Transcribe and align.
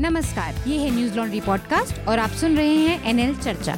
नमस्कार, 0.00 0.54
ये 0.68 0.78
है 0.78 0.90
न्यूज़ 0.90 1.14
लॉन्ड्री 1.16 1.40
पॉडकास्ट 1.40 2.08
और 2.08 2.18
आप 2.18 2.30
सुन 2.30 2.56
रहे 2.56 2.74
हैं 2.76 3.04
एनएल 3.04 3.34
चर्चा। 3.36 3.74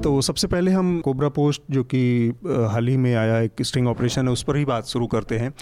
तो 0.00 0.20
सबसे 0.20 0.46
पहले 0.46 0.70
हम 0.70 1.00
कोबरा 1.00 1.28
पोस्ट, 1.28 1.62
जो 1.70 1.82
कि 1.84 2.32
हाल 2.46 2.88
ही 2.88 2.96
में 2.96 3.14
आया 3.14 3.40
एक 3.40 3.62
स्ट्रिंग 3.62 3.88
ऑपरेशन 3.88 4.26
है, 4.26 4.32
उस 4.32 4.42
पर 4.42 4.56
ही 4.56 4.64
बात 4.64 4.86
शुरू 4.86 5.06
करते 5.06 5.38
हैं। 5.38 5.52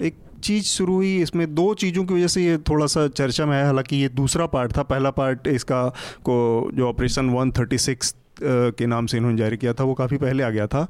एक 0.00 0.16
चीज़ 0.42 0.64
शुरू 0.64 0.94
हुई, 0.94 1.16
इसमें 1.22 1.54
दो 1.54 1.74
चीज़ों 1.74 2.04
की 2.04 2.14
वजह 2.14 2.26
से 2.26 2.44
ये 2.44 2.58
थोड़ा 2.58 2.86
सा 2.86 3.06
चर्चा 3.08 3.46
में 3.46 3.56
आया, 3.56 3.66
हालाँकि 3.66 3.96
ये 3.96 4.08
दूसरा 4.08 4.46
पार्ट 4.46 4.76
था, 4.76 4.82
पहला 4.82 5.10
पार्ट 5.10 5.46
इसका 5.46 5.88
को, 6.24 6.70
जो 6.74 6.88
ऑपरेशन 6.88 7.30
136 7.30 8.14
के 8.42 8.86
नाम 8.86 9.06
से 9.06 9.16
इन्होंने 9.16 9.38
जारी 9.38 9.56
किया 9.56 9.72
था, 9.72 9.84
वो 9.84 9.94
काफ़ी 9.94 10.16
पहले 10.16 10.42
आ 10.42 10.50
गया 10.50 10.66
था। 10.66 10.86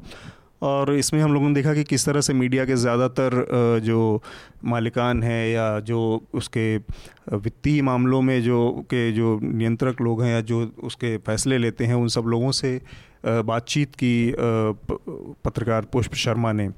और 0.64 0.92
इसमें 0.94 1.20
हम 1.20 1.32
लोगों 1.34 1.48
ने 1.48 1.54
देखा 1.54 1.72
कि 1.74 1.82
किस 1.84 2.04
तरह 2.06 2.20
से 2.20 2.32
मीडिया 2.34 2.64
के 2.64 2.76
ज़्यादातर 2.76 3.34
जो 3.84 4.22
मालिकान 4.64 5.22
हैं 5.22 5.46
या 5.48 5.68
जो 5.82 6.00
उसके 6.34 6.76
वित्तीय 7.36 7.80
मामलों 7.82 8.20
में 8.22 8.40
जो 8.42 8.60
के 8.90 9.10
जो 9.12 9.38
नियंत्रक 9.42 10.00
लोग 10.00 10.22
हैं 10.22 10.32
या 10.32 10.40
जो 10.42 10.60
उसके 10.82 11.16
फैसले 11.26 11.58
लेते 11.58 11.84
हैं, 11.84 11.94
उन 11.94 12.08
सब 12.08 12.24
लोगों 12.26 12.52
से 12.52 12.80
बातचीत 13.26 13.94
की 13.94 14.34
पत्रकार 15.44 15.84
पुष्प 15.92 16.14
शर्मा 16.14 16.52
ने। 16.52 16.68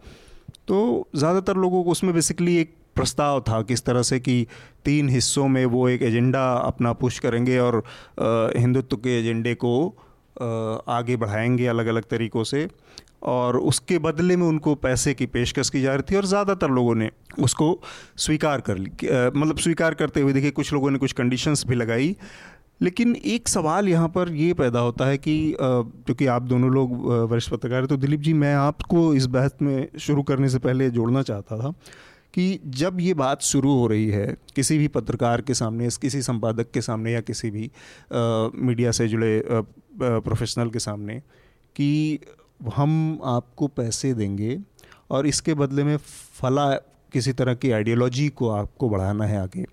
तो 0.68 1.08
ज़्यादातर 1.16 1.56
लोगों 1.56 1.82
को 1.84 1.90
उसमें 1.90 2.12
बेसिकली 2.14 2.56
एक 2.56 2.74
प्रस्ताव 2.96 3.40
था 3.48 3.60
किस 3.62 3.84
तरह 3.84 4.02
से 4.02 4.18
कि 4.20 4.46
तीन 4.84 5.08
हिस्सों 5.08 5.46
में 5.48 5.64
वो 5.66 5.88
एक 5.88 6.02
एजेंडा 6.02 6.42
अपना 6.54 6.92
पुश 6.94 7.18
करेंगे 7.18 7.58
और 7.58 7.82
हिंदुत्व 8.56 8.96
के 8.96 9.18
एजेंडे 9.20 9.54
को 9.54 9.72
आगे 10.90 11.16
बढ़ाएँगे 11.16 11.66
अलग 11.66 11.86
अलग 11.86 12.04
तरीक़ों 12.10 12.44
से। 12.44 12.66
और 13.22 13.56
उसके 13.56 13.98
बदले 13.98 14.36
में 14.36 14.46
उनको 14.46 14.74
पैसे 14.74 15.14
की 15.14 15.26
पेशकश 15.26 15.70
की 15.70 15.80
जा 15.82 15.94
रही 15.94 16.02
थी 16.10 16.16
और 16.16 16.24
ज़्यादातर 16.24 16.70
लोगों 16.70 16.94
ने 16.94 17.10
उसको 17.38 17.80
स्वीकार 18.16 18.60
कर 18.60 18.78
ली 18.78 18.90
मतलब 19.36 19.58
स्वीकार 19.58 19.94
करते 19.94 20.20
हुए 20.20 20.32
देखिए 20.32 20.50
कुछ 20.50 20.72
लोगों 20.72 20.90
ने 20.90 20.98
कुछ 20.98 21.12
कंडीशंस 21.12 21.66
भी 21.66 21.74
लगाई। 21.74 22.16
लेकिन 22.82 23.14
एक 23.16 23.48
सवाल 23.48 23.88
यहाँ 23.88 24.08
पर 24.08 24.32
ये 24.32 24.54
पैदा 24.54 24.80
होता 24.80 25.06
है 25.06 25.18
कि 25.18 25.56
क्योंकि 25.60 26.26
आप 26.26 26.42
दोनों 26.42 26.70
लोग 26.70 26.92
वरिष्ठ 27.30 27.50
पत्रकार 27.50 27.78
हैं 27.78 27.88
तो 27.88 27.96
दिलीप 27.96 28.20
जी 28.20 28.32
मैं 28.32 28.54
आपको 28.54 29.14
इस 29.14 29.26
बहस 29.26 29.52
में 29.62 29.88
शुरू 29.98 30.22
करने 30.22 30.48
से 30.48 30.58
पहले 30.58 30.90
जोड़ना 30.90 31.22
चाहता 31.22 31.58
था 31.58 31.70
कि 32.34 32.60
जब 32.66 33.00
ये 33.00 33.14
बात 33.14 33.42
शुरू 33.42 33.72
हो 33.74 33.86
रही 33.86 34.06
है 34.06 34.36
किसी 34.56 34.78
भी 34.78 34.88
पत्रकार 34.88 35.40
के 35.40 35.54
सामने 35.54 35.88
किसी 36.00 36.22
संपादक 36.22 36.70
के 36.70 36.80
सामने 36.80 37.12
या 37.12 37.20
किसी 37.20 37.50
भी 37.50 37.66
आ, 37.66 38.48
मीडिया 38.54 38.90
से 38.90 39.08
जुड़े 39.08 39.42
प्रोफेशनल 40.00 40.70
के 40.70 40.78
सामने 40.78 41.18
कि 41.76 42.18
हम 42.60 43.18
आपको 43.24 43.66
पैसे 43.68 44.12
देंगे 44.14 44.58
और 45.10 45.26
इसके 45.26 45.54
बदले 45.54 45.84
में 45.84 45.96
फला 46.40 46.72
किसी 47.12 47.32
तरह 47.32 47.54
की 47.54 47.70
आइडियोलॉजी 47.70 48.28
को 48.28 48.48
आपको 48.50 48.88
बढ़ाना 48.88 49.24
है 49.24 49.40
आगे। 49.40 49.64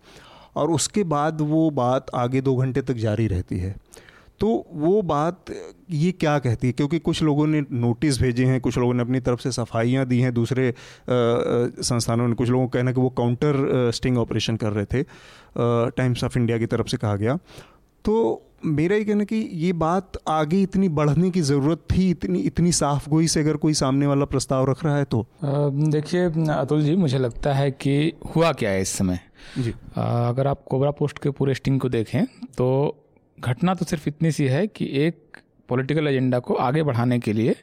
और 0.55 0.71
उसके 0.71 1.03
बाद 1.05 1.41
वो 1.41 1.69
बात 1.71 2.07
आगे 2.15 2.41
दो 2.41 2.55
घंटे 2.55 2.81
तक 2.81 2.93
जारी 2.95 3.27
रहती 3.27 3.57
है। 3.57 3.75
तो 4.39 4.47
वो 4.73 5.01
बात 5.01 5.45
ये 5.91 6.11
क्या 6.11 6.37
कहती 6.39 6.67
है? 6.67 6.73
क्योंकि 6.73 6.99
कुछ 6.99 7.21
लोगों 7.23 7.45
ने 7.47 7.61
नोटिस 7.71 8.19
भेजे 8.21 8.45
हैं, 8.45 8.59
कुछ 8.61 8.77
लोगों 8.77 8.93
ने 8.93 9.01
अपनी 9.01 9.19
तरफ़ 9.19 9.39
से 9.39 9.51
सफाइयाँ 9.51 10.05
दी 10.05 10.19
हैं, 10.19 10.33
दूसरे 10.33 10.73
संस्थानों 11.09 12.27
ने 12.27 12.35
कुछ 12.35 12.49
लोगों 12.49 12.65
को 12.65 12.69
कहना 12.69 12.91
कि 12.91 13.01
वो 13.01 13.09
काउंटर 13.09 13.91
स्टिंग 13.93 14.17
ऑपरेशन 14.17 14.55
कर 14.55 14.73
रहे 14.73 14.85
थे 14.85 15.03
टाइम्स 15.91 16.23
ऑफ़ 16.23 16.37
इंडिया 16.37 16.57
की 16.57 16.65
तरफ़ 16.65 16.87
से 16.87 16.97
कहा 16.97 17.15
गया। 17.15 17.37
तो 18.05 18.15
मेरा 18.65 18.95
ये 18.95 19.03
कहना 19.05 19.23
कि 19.23 19.35
ये 19.35 19.71
बात 19.73 20.17
आगे 20.27 20.61
इतनी 20.61 20.89
बढ़ने 20.89 21.29
की 21.31 21.41
ज़रूरत 21.41 21.79
थी 21.91 22.09
इतनी 22.09 22.39
इतनी 22.39 22.71
साफ़ 22.71 23.09
गोई 23.09 23.27
से 23.27 23.39
अगर 23.39 23.57
कोई 23.57 23.73
सामने 23.73 24.07
वाला 24.07 24.25
प्रस्ताव 24.25 24.69
रख 24.69 24.83
रहा 24.85 24.97
है 24.97 25.05
तो। 25.05 25.25
देखिए 25.43 26.25
अतुल 26.51 26.83
जी 26.83 26.95
मुझे 26.95 27.17
लगता 27.17 27.53
है 27.53 27.69
कि 27.71 28.13
हुआ 28.35 28.51
क्या 28.51 28.69
है 28.69 28.81
इस 28.81 28.89
समय? 28.89 29.19
जी। 29.59 29.73
आ, 29.97 30.29
अगर 30.29 30.47
आप 30.47 30.63
कोबरा 30.69 30.91
पोस्ट 30.91 31.19
के 31.19 31.29
पूरे 31.29 31.55
स्टिंग 31.55 31.79
को 31.79 31.89
देखें 31.89 32.25
तो 32.57 32.67
घटना 33.37 33.73
तो 33.73 33.85
सिर्फ़ 33.85 34.07
इतनी 34.09 34.31
सी 34.31 34.45
है 34.47 34.65
कि 34.67 34.89
एक 35.05 35.37
पॉलिटिकल 35.69 36.07
एजेंडा 36.07 36.39
को 36.39 36.53
आगे 36.53 36.83
बढ़ाने 36.83 37.19
के 37.19 37.33
लिए 37.33 37.55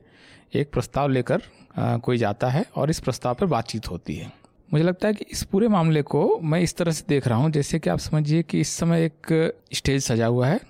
एक 0.55 0.71
प्रस्ताव 0.73 1.09
लेकर 1.09 1.43
कोई 1.79 2.19
जाता 2.19 2.49
है 2.49 2.65
और 2.77 2.91
इस 2.91 3.01
प्रस्ताव 3.01 3.35
पर 3.35 3.47
बातचीत 3.47 3.91
होती 3.91 4.15
है। 4.15 4.33
मुझे 4.71 4.85
लगता 4.85 5.09
है 5.09 5.15
कि 5.15 5.25
इस 5.31 5.43
पूरे 5.43 5.69
मामले 5.69 6.03
को 6.03 6.39
मैं 6.41 6.61
इस 6.61 6.77
तरह 6.77 6.93
से 6.93 7.05
देख 7.09 7.27
रहा 7.29 7.39
हूँ 7.39 7.51
जैसे 7.51 7.79
कि 7.79 7.91
आप 7.91 7.99
समझिए 7.99 8.43
कि 8.43 8.61
इस 8.61 8.77
समय 8.79 9.05
एक 9.05 9.53
स्टेज 9.75 10.03
सजा 10.03 10.27
हुआ 10.27 10.49
है 10.49 10.61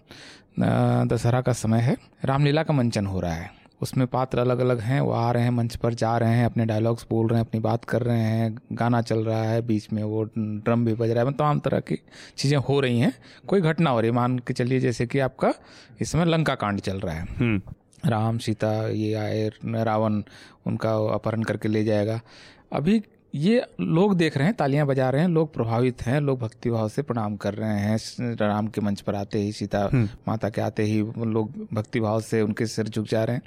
दशहरा 1.08 1.40
का 1.40 1.52
समय 1.52 1.80
है 1.80 1.96
रामलीला 2.24 2.62
का 2.62 2.74
मंचन 2.74 3.06
हो 3.06 3.20
रहा 3.20 3.34
है। 3.34 3.50
उसमें 3.80 4.06
पात्र 4.06 4.38
अलग 4.38 4.58
अलग 4.58 4.80
हैं 4.80 5.00
वो 5.00 5.12
आ 5.12 5.30
रहे 5.32 5.42
हैं 5.42 5.50
मंच 5.50 5.76
पर 5.76 5.94
जा 5.94 6.16
रहे 6.18 6.34
हैं 6.34 6.44
अपने 6.44 6.64
डायलॉग्स 6.66 7.06
बोल 7.10 7.28
रहे 7.28 7.40
हैं 7.40 7.46
अपनी 7.46 7.60
बात 7.60 7.84
कर 7.84 8.02
रहे 8.02 8.20
हैं 8.20 8.54
गाना 8.72 9.00
चल 9.02 9.24
रहा 9.24 9.42
है 9.42 9.60
बीच 9.66 9.88
में 9.92 10.02
वो 10.02 10.22
ड्रम 10.36 10.84
भी 10.84 10.94
बज 10.94 11.10
रहा 11.10 11.24
है 11.24 11.32
तमाम 11.32 11.60
तरह 11.60 11.80
की 11.82 11.98
चीज़ें 12.38 12.56
हो 12.58 12.78
रही 12.80 12.98
हैं। 13.00 13.12
कोई 13.48 13.60
घटना 13.60 13.90
हो 13.90 14.00
रही 14.00 14.10
है 14.10 14.14
मान 14.16 14.38
के 14.38 14.54
चलिए 14.54 14.80
जैसे 14.80 15.06
कि 15.06 15.18
आपका 15.18 15.52
इस 16.00 16.12
समय 16.12 16.24
लंका 16.24 16.54
कांड 16.54 16.80
चल 16.80 17.00
रहा 17.00 17.14
है। 17.14 17.26
हम्म। 17.38 18.10
राम 18.10 18.38
सीता 18.38 18.72
ये 18.88 19.14
आए 19.14 19.48
रावण 19.66 20.22
उनका 20.66 20.94
अपहरण 21.14 21.42
करके 21.42 21.68
ले 21.68 21.84
जाएगा। 21.84 22.20
अभी 22.72 23.02
ये 23.34 23.62
लोग 23.80 24.14
देख 24.16 24.36
रहे 24.36 24.46
हैं 24.46 24.54
तालियाँ 24.56 24.86
बजा 24.86 25.08
रहे 25.10 25.22
हैं 25.22 25.28
लोग 25.28 25.52
प्रभावित 25.54 26.02
हैं 26.02 26.20
लोग 26.20 26.38
भक्तिभाव 26.38 26.88
से 26.88 27.02
प्रणाम 27.02 27.36
कर 27.36 27.54
रहे 27.54 27.78
हैं 27.78 28.34
राम 28.36 28.68
के 28.68 28.80
मंच 28.80 29.00
पर 29.00 29.14
आते 29.14 29.38
ही 29.38 29.52
सीता 29.52 29.82
हम्म। 29.84 30.08
माता 30.28 30.48
के 30.48 30.60
आते 30.60 30.82
ही 30.82 31.00
लोग 31.26 31.52
भक्तिभाव 31.74 32.20
से 32.20 32.40
उनके 32.42 32.66
सिर 32.66 32.88
झुक 32.88 33.06
जा 33.06 33.24
रहे 33.24 33.36
हैं 33.36 33.42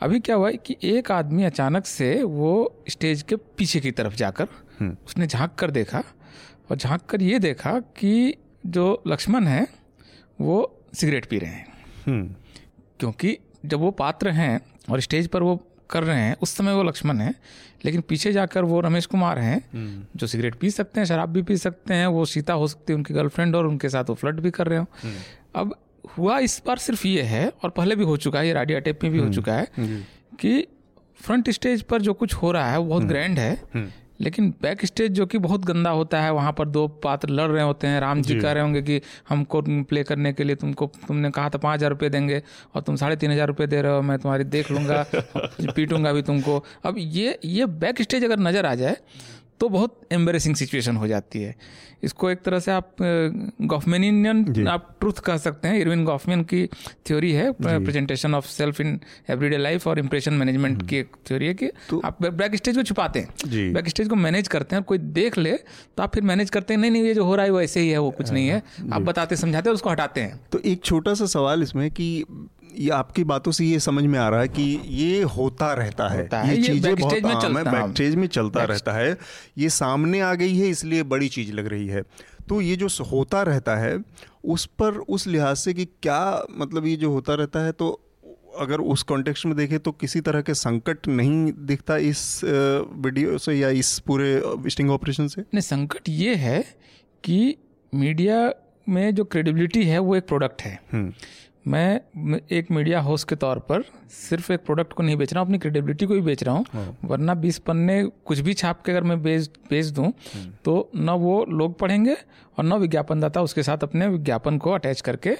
अभी 0.00 0.20
क्या 0.20 0.36
हुआ 0.36 0.50
कि 0.58 0.76
एक 0.84 1.10
आदमी 1.12 1.44
अचानक 1.44 1.86
से 1.86 2.22
वो 2.22 2.52
स्टेज 2.88 3.22
के 3.22 3.36
पीछे 3.56 3.80
की 3.80 3.90
तरफ़ 3.92 4.14
जाकर 4.14 4.48
हम्म। 4.80 4.96
उसने 5.06 5.26
झाँक 5.26 5.54
कर 5.54 5.70
देखा 5.70 6.02
और 6.70 6.76
झाँक 6.76 7.02
कर 7.02 7.22
ये 7.22 7.38
देखा 7.38 7.78
कि 7.96 8.34
जो 8.66 9.02
लक्ष्मण 9.06 9.46
है 9.46 9.66
वो 10.40 10.58
सिगरेट 10.94 11.26
पी 11.26 11.38
रहे 11.38 11.50
हैं 11.50 11.66
हम्म। 12.06 12.34
क्योंकि 13.00 13.38
जब 13.66 13.80
वो 13.80 13.90
पात्र 13.96 14.30
हैं 14.30 14.60
और 14.90 15.00
स्टेज 15.00 15.26
पर 15.26 15.42
वो 15.42 15.60
कर 15.92 16.04
रहे 16.04 16.20
हैं 16.20 16.36
उस 16.42 16.56
समय 16.56 16.74
वो 16.74 16.82
लक्ष्मण 16.82 17.18
है 17.18 17.34
लेकिन 17.84 18.00
पीछे 18.08 18.32
जाकर 18.32 18.64
वो 18.64 18.80
रमेश 18.80 19.06
कुमार 19.06 19.38
हैं 19.38 19.56
हम्म। 19.74 20.04
जो 20.16 20.26
सिगरेट 20.26 20.54
पी 20.54 20.70
सकते 20.70 21.00
हैं 21.00 21.06
शराब 21.06 21.32
भी 21.32 21.42
पी 21.42 21.56
सकते 21.58 21.94
हैं 21.94 22.06
वो 22.08 22.24
सीता 22.26 22.52
हो 22.54 22.68
सकती 22.68 22.92
है 22.92 22.96
उनकी 22.96 23.14
गर्लफ्रेंड 23.14 23.56
और 23.56 23.66
उनके 23.66 23.88
साथ 23.88 24.10
वो 24.10 24.14
फ्लड 24.14 24.40
भी 24.40 24.50
कर 24.50 24.66
रहे 24.66 24.78
हो 24.78 24.86
हम्म। 25.02 25.14
अब 25.54 25.74
हुआ 26.16 26.38
इस 26.40 26.62
बार 26.66 26.78
सिर्फ़ 26.80 27.06
ये 27.06 27.22
है 27.24 27.48
और 27.64 27.70
पहले 27.72 27.96
भी 27.96 28.04
हो 28.04 28.16
चुका 28.18 28.38
है 28.38 28.46
ये 28.46 28.52
राडिया 28.52 28.78
टेप 28.80 29.02
में 29.02 29.12
भी 29.12 29.18
हो 29.18 29.24
हम्म। 29.24 29.34
चुका 29.34 29.54
है 29.54 30.04
कि 30.40 30.66
फ्रंट 31.20 31.50
स्टेज 31.50 31.82
पर 31.84 32.02
जो 32.02 32.12
कुछ 32.14 32.34
हो 32.34 32.52
रहा 32.52 32.70
है 32.70 32.78
वो 32.78 32.84
बहुत 32.84 33.04
ग्रैंड 33.04 33.38
है 33.38 33.52
लेकिन 34.22 34.50
बैक 34.62 34.84
स्टेज 34.86 35.12
जो 35.12 35.26
कि 35.26 35.38
बहुत 35.38 35.64
गंदा 35.64 35.90
होता 35.90 36.20
है 36.22 36.32
वहाँ 36.32 36.52
पर 36.52 36.68
दो 36.68 36.86
पात्र 37.04 37.28
लड़ 37.28 37.50
रहे 37.50 37.64
होते 37.64 37.86
हैं। 37.86 38.00
राम 38.00 38.22
जी 38.22 38.38
कह 38.40 38.52
रहे 38.52 38.62
होंगे 38.62 38.82
कि 38.82 39.00
हमको 39.28 39.62
प्ले 39.62 40.02
करने 40.04 40.32
के 40.32 40.44
लिए 40.44 40.56
तुमको 40.56 40.90
तुमने 41.08 41.30
कहा 41.30 41.48
था 41.48 41.58
पाँच 41.58 41.78
हज़ार 41.78 41.90
रुपये 41.90 42.10
देंगे 42.10 42.42
और 42.74 42.82
तुम 42.82 42.96
साढ़े 42.96 43.16
तीन 43.16 43.30
हज़ार 43.30 43.48
रुपये 43.48 43.66
दे 43.66 43.82
रहे 43.82 43.92
हो 43.92 44.02
मैं 44.02 44.18
तुम्हारी 44.18 44.44
देख 44.46 44.70
लूँगा 44.70 45.04
पीटूँगा 45.76 46.12
भी 46.12 46.22
तुमको। 46.22 46.62
अब 46.84 46.94
ये 46.98 47.38
ये 47.44 47.66
बैक 47.66 48.02
स्टेज 48.02 48.24
अगर 48.24 48.38
नज़र 48.40 48.66
आ 48.66 48.74
जाए 48.74 48.96
तो 49.62 49.68
बहुत 49.68 50.00
एम्बेसिंग 50.12 50.54
सिचुएशन 50.56 50.96
हो 50.96 51.06
जाती 51.06 51.42
है। 51.42 51.54
इसको 52.02 52.30
एक 52.30 52.40
तरह 52.42 52.58
से 52.58 52.70
आप 52.72 52.96
गॉफमेनियन 53.62 54.66
आप 54.68 54.96
ट्रूथ 55.00 55.20
कह 55.24 55.36
सकते 55.36 55.68
हैं। 55.68 55.78
इरविन 55.80 56.04
गॉफमेन 56.04 56.42
की 56.44 56.66
थ्योरी 57.06 57.30
है 57.32 57.50
presentation 57.52 58.34
of 58.34 58.46
self 58.46 58.80
in 58.80 58.98
everyday 59.30 59.56
life 59.56 59.86
और 59.86 59.98
इंप्रेशन 59.98 60.34
मैनेजमेंट 60.34 60.88
की 60.88 60.96
एक 60.96 61.16
थ्योरी 61.26 61.46
है 61.46 61.54
कि 61.54 61.66
तो, 61.90 62.00
आप 62.04 62.22
बैक 62.22 62.56
स्टेज 62.56 62.76
को 62.76 62.82
छुपाते 62.82 63.20
हैं। 63.20 63.72
बैक 63.74 63.88
स्टेज 63.88 64.08
को 64.08 64.16
मैनेज 64.16 64.48
करते 64.48 64.76
हैं। 64.76 64.84
कोई 64.84 64.98
देख 64.98 65.38
ले 65.38 65.52
तो 65.52 66.02
आप 66.02 66.14
फिर 66.14 66.22
मैनेज 66.22 66.50
करते 66.50 66.74
हैं 66.74 66.80
नहीं 66.80 66.90
नहीं 66.90 67.02
ये 67.02 67.14
जो 67.14 67.24
हो 67.24 67.36
रहा 67.36 67.44
है 67.46 67.52
वो 67.52 67.60
ऐसे 67.60 67.80
ही 67.80 67.90
है 67.90 67.98
वो 67.98 68.10
कुछ 68.10 68.30
नहीं 68.30 68.48
है। 68.48 68.58
हाँ, 68.58 68.88
आप 68.92 69.02
बताते 69.02 69.36
समझाते 69.36 69.70
हैं 69.70 69.74
उसको 69.74 69.90
हटाते 69.90 70.20
हैं। 70.20 70.40
तो 70.52 70.58
एक 70.58 70.84
छोटा 70.84 71.14
सा 71.14 71.26
सवाल 71.26 71.62
इसमें 71.62 71.90
कि 71.90 72.24
ये 72.74 72.90
आपकी 72.90 73.24
बातों 73.24 73.52
से 73.52 73.64
ये 73.64 73.78
समझ 73.80 74.04
में 74.04 74.18
आ 74.18 74.28
रहा 74.28 74.40
है 74.40 74.48
कि 74.48 74.62
ये 74.86 75.22
होता 75.22 75.72
रहता 75.74 76.08
है, 76.08 76.20
होता 76.22 76.40
है। 76.40 76.50
ये, 76.50 76.56
ये 76.56 76.66
चीज़ें 76.66 76.94
बहुत 76.96 77.44
आम 77.44 77.58
है 77.58 77.64
बैक 77.64 77.90
स्टेज 77.90 78.14
में 78.14 78.26
चलता 78.28 78.64
रहता 78.64 78.92
है। 78.92 79.16
ये 79.58 79.68
सामने 79.70 80.20
आ 80.20 80.32
गई 80.34 80.56
है 80.56 80.68
इसलिए 80.68 81.02
बड़ी 81.04 81.28
चीज़ 81.28 81.52
लग 81.52 81.66
रही 81.66 81.86
है। 81.86 82.02
तो 82.48 82.60
ये 82.60 82.76
जो 82.76 82.88
होता 83.04 83.42
रहता 83.42 83.76
है 83.76 83.98
उस 84.44 84.64
पर 84.78 84.96
उस 85.08 85.26
लिहाज 85.26 85.56
से 85.56 85.74
कि 85.74 85.84
क्या 85.84 86.46
मतलब 86.50 86.86
ये 86.86 86.96
जो 86.96 87.10
होता 87.12 87.34
रहता 87.34 87.64
है 87.64 87.72
तो 87.72 87.90
अगर 88.58 88.80
उस 88.92 89.02
कॉन्टेक्स्ट 89.02 89.46
में 89.46 89.54
देखें 89.56 89.78
तो 89.78 89.92
किसी 89.92 90.20
तरह 90.20 90.40
के 90.40 90.54
संकट 90.54 91.06
नहीं 91.08 91.52
दिखता 91.66 91.96
इस 91.96 92.40
वीडियो 92.44 93.38
से 93.38 93.54
या 93.54 93.68
इस 93.68 93.98
पूरे 93.98 94.40
स्टिंग 94.66 94.90
ऑपरेशन 94.90 95.28
से? 95.28 95.42
नहीं 95.42 95.60
संकट 95.60 96.08
ये 96.08 96.34
है 96.36 96.60
कि 97.24 97.56
मीडिया 97.92 98.52
में 98.86 99.14
जो 99.14 99.24
क्रेडिबिलिटी 99.24 99.84
है 99.84 99.98
वो 99.98 100.16
एक 100.16 100.26
प्रोडक्ट 100.26 100.62
है। 100.62 100.78
हम्म। 100.92 101.12
मैं 101.66 102.40
एक 102.52 102.70
मीडिया 102.70 103.00
हाउस 103.00 103.24
के 103.24 103.36
तौर 103.36 103.58
पर 103.58 103.82
सिर्फ़ 104.10 104.52
एक 104.52 104.64
प्रोडक्ट 104.64 104.92
को 104.92 105.02
नहीं 105.02 105.16
बेच 105.16 105.32
रहा 105.32 105.40
हूँ 105.40 105.46
अपनी 105.46 105.58
क्रेडिबिलिटी 105.58 106.06
को 106.06 106.14
भी 106.14 106.20
बेच 106.20 106.42
रहा 106.42 106.54
हूँ 106.54 106.64
हाँ। 106.72 106.96
वरना 107.04 107.34
बीस 107.34 107.58
पन्ने 107.58 108.02
कुछ 108.24 108.38
भी 108.38 108.54
छाप 108.54 108.82
के 108.82 108.92
अगर 108.92 109.02
मैं 109.02 109.22
बेच 109.22 109.48
बेच 109.70 109.86
दूँ 109.86 110.06
हम्म। 110.06 110.50
तो 110.64 110.90
ना 110.94 111.14
वो 111.14 111.44
लोग 111.48 111.78
पढ़ेंगे 111.78 112.16
और 112.56 112.64
न 112.64 112.74
विज्ञापनदाता 112.74 113.42
उसके 113.42 113.62
साथ 113.62 113.82
अपने 113.82 114.06
विज्ञापन 114.08 114.58
को 114.58 114.70
अटैच 114.70 115.00
करके 115.00 115.30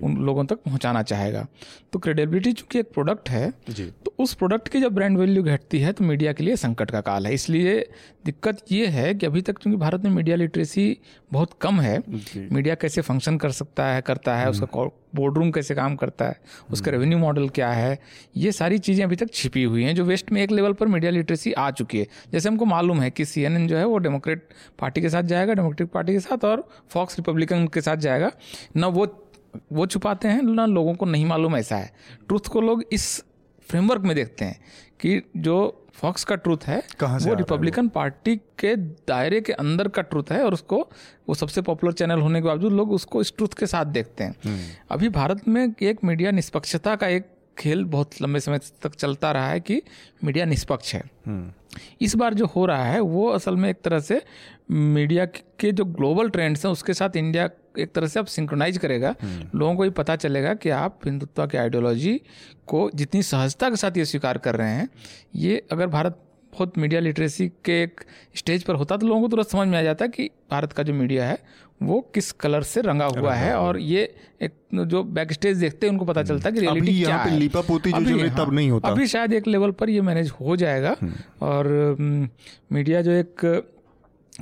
उन 0.00 0.16
लोगों 0.18 0.44
तक 0.44 0.62
पहुंचाना 0.64 1.02
चाहेगा। 1.04 1.46
तो 1.92 1.98
क्रेडिबिलिटी 1.98 2.52
चूँकि 2.52 2.78
एक 2.78 2.92
प्रोडक्ट 2.94 3.30
है 3.30 3.50
तो 3.70 4.14
उस 4.18 4.34
प्रोडक्ट 4.34 4.68
की 4.68 4.80
जब 4.80 4.94
ब्रांड 4.94 5.18
वैल्यू 5.18 5.42
घटती 5.44 5.78
है 5.80 5.92
तो 5.92 6.04
मीडिया 6.04 6.32
के 6.32 6.44
लिए 6.44 6.56
संकट 6.56 6.90
का 6.90 7.00
काल 7.02 7.26
है। 7.26 7.34
इसलिए 7.34 7.78
दिक्कत 8.24 8.64
ये 8.72 8.86
है 8.88 9.12
कि 9.14 9.26
अभी 9.26 9.42
तक 9.42 9.58
चूँकि 9.58 9.78
भारत 9.78 10.04
में 10.04 10.10
मीडिया 10.10 10.36
लिटरेसी 10.36 10.96
बहुत 11.32 11.52
कम 11.60 11.80
है 11.80 11.98
मीडिया 12.08 12.74
कैसे 12.74 13.00
फ़ंक्शन 13.02 13.36
कर 13.36 13.50
सकता 13.52 13.86
है 13.86 14.00
करता 14.02 14.36
है 14.36 14.50
उसका 14.50 14.88
बोर्ड 15.14 15.38
रूम 15.38 15.50
कैसे 15.50 15.74
काम 15.74 15.94
करता 15.96 16.24
है 16.24 16.40
उसका 16.72 16.90
रेवेन्यू 16.90 17.18
मॉडल 17.18 17.48
क्या 17.48 17.70
है 17.70 17.98
ये 18.36 18.52
सारी 18.52 18.78
चीज़ें 18.78 19.04
अभी 19.04 19.16
तक 19.16 19.32
छिपी 19.34 19.62
हुई 19.64 19.82
हैं 19.84 19.94
जो 19.94 20.04
वेस्ट 20.04 20.30
में 20.32 20.40
एक 20.42 20.50
लेवल 20.50 20.72
पर 20.72 20.86
मीडिया 20.86 21.10
लिटरेसी 21.12 21.52
आ 21.52 21.70
चुकी 21.70 21.98
है। 21.98 22.06
जैसे 22.32 22.48
हमको 22.48 22.64
मालूम 22.64 23.00
है 23.00 23.10
कि 23.10 23.24
सी 23.24 23.44
जो 23.66 23.76
है 23.76 23.84
वो 23.84 23.98
डेमोक्रेट 23.98 24.48
पार्टी 24.78 25.00
के 25.00 25.08
साथ 25.08 25.22
जाएगा 25.24 25.54
डेमोक्रेटिक 25.54 25.92
पार्टी 25.92 26.12
के 26.12 26.20
साथ 26.20 26.44
और 26.44 26.61
फॉक्स 26.90 27.18
रिपब्लिकन 27.18 27.66
के 27.66 27.80
साथ 27.80 27.96
जाएगा। 27.96 28.32
न 28.76 28.84
वो 28.84 29.28
वो 29.72 29.86
छुपाते 29.86 30.28
हैं 30.28 30.42
ना 30.42 30.66
लोगों 30.66 30.94
को 30.94 31.06
नहीं 31.06 31.26
मालूम 31.26 31.56
ऐसा 31.56 31.76
है। 31.76 31.92
ट्रुथ 32.28 32.40
को 32.40 32.60
लोग 32.60 32.84
इस 32.92 33.24
फ्रेमवर्क 33.62 34.02
में 34.02 34.16
देखते 34.16 34.44
हैं 34.44 34.60
कि 35.00 35.22
जो 35.36 35.78
फॉक्स 35.92 36.24
का 36.24 36.34
ट्रूथ 36.34 36.58
है 36.66 36.82
वो? 37.30 37.34
रिपब्लिकन 37.34 37.88
पार्टी 37.88 38.36
के 38.36 38.76
दायरे 38.76 39.40
के 39.40 39.52
अंदर 39.52 39.88
का 39.88 40.02
ट्रूथ 40.02 40.24
है 40.32 40.44
और 40.44 40.54
उसको 40.54 40.88
वो 41.28 41.34
सबसे 41.34 41.62
पॉपुलर 41.62 41.92
चैनल 41.92 42.20
होने 42.20 42.40
के 42.40 42.46
बावजूद 42.46 42.72
लोग 42.72 42.92
उसको 42.92 43.20
इस 43.20 43.32
ट्रूथ 43.36 43.48
के 43.48 43.66
साथ 43.66 43.84
देखते 43.84 44.24
हैं। 44.24 44.34
हम्म। 44.44 44.58
अभी 44.90 45.08
भारत 45.08 45.48
में 45.48 45.74
एक 45.82 46.04
मीडिया 46.04 46.30
निष्पक्षता 46.30 46.96
का 46.96 47.06
एक 47.06 47.26
खेल 47.58 47.84
बहुत 47.86 48.20
लंबे 48.22 48.40
समय 48.40 48.60
तक 48.82 48.94
चलता 48.94 49.32
रहा 49.32 49.48
है 49.48 49.60
कि 49.60 49.80
मीडिया 50.24 50.44
निष्पक्ष 50.44 50.94
है 50.94 51.02
हम्म। 51.26 51.50
इस 52.00 52.14
बार 52.14 52.34
जो 52.34 52.46
हो 52.46 52.64
रहा 52.66 52.84
है 52.84 53.00
वो 53.00 53.28
असल 53.30 53.56
में 53.56 53.68
एक 53.70 53.80
तरह 53.84 54.00
से 54.00 54.20
मीडिया 54.70 55.24
के 55.60 55.72
जो 55.72 55.84
ग्लोबल 55.84 56.28
ट्रेंड्स 56.28 56.64
हैं 56.66 56.72
उसके 56.72 56.94
साथ 56.94 57.16
इंडिया 57.16 57.48
एक 57.78 57.92
तरह 57.92 58.06
से 58.06 58.20
अब 58.20 58.26
सिंक्रोनाइज 58.28 58.78
करेगा 58.78 59.14
हम्म। 59.22 59.58
लोगों 59.58 59.74
को 59.76 59.84
ये 59.84 59.90
पता 59.92 60.16
चलेगा 60.16 60.54
कि 60.54 60.70
आप 60.72 60.98
हिंदुत्व 61.06 61.46
के 61.46 61.58
आइडियोलॉजी 61.58 62.20
को 62.66 62.90
जितनी 62.94 63.22
सहजता 63.22 63.70
के 63.70 63.76
साथ 63.76 63.96
ये 63.96 64.04
स्वीकार 64.04 64.38
कर 64.38 64.56
रहे 64.56 64.70
हैं 64.70 64.88
ये 65.36 65.62
अगर 65.72 65.86
भारत 65.88 66.18
बहुत 66.52 66.78
मीडिया 66.78 67.00
लिटरेसी 67.00 67.48
के 67.64 67.82
एक 67.82 68.00
स्टेज 68.36 68.62
पर 68.62 68.74
होता 68.74 68.96
तो 68.96 69.06
लोगों 69.06 69.20
को 69.22 69.28
तुरंत 69.28 69.48
समझ 69.48 69.66
में 69.68 69.78
आ 69.78 69.82
जाता 69.82 70.06
कि 70.06 70.30
भारत 70.50 70.72
का 70.72 70.82
जो 70.82 70.94
मीडिया 70.94 71.26
है 71.26 71.38
वो 71.86 72.10
किस 72.14 72.32
कलर 72.32 72.62
से 72.62 72.80
रंगा 72.80 73.04
हुआ 73.04 73.34
है 73.34 73.54
और 73.56 73.78
ये 73.78 74.14
एक 74.42 74.52
जो 74.74 75.02
बैक 75.04 75.32
स्टेज 75.32 75.56
देखते 75.56 75.86
हैं 75.86 75.92
उनको 75.92 76.04
पता 76.04 76.22
चलता 76.22 76.48
है 76.48 76.54
कि 76.54 76.60
रियलिटी 76.60 77.02
क्या 77.02 77.16
है। 77.16 77.38
लीपा 77.38 77.60
पोती 77.60 77.90
जो 77.90 77.96
अभी, 77.96 78.30
तब 78.30 78.52
नहीं 78.52 78.70
होता। 78.70 78.88
अभी 78.88 79.06
शायद 79.06 79.32
एक 79.32 79.46
लेवल 79.46 79.70
पर 79.70 79.90
ये 79.90 80.00
मैनेज 80.00 80.30
हो 80.30 80.56
जाएगा। 80.56 80.96
हम्म। 81.02 81.12
और 81.42 81.96
मीडिया 82.72 83.02
जो 83.02 83.10
एक 83.10 83.64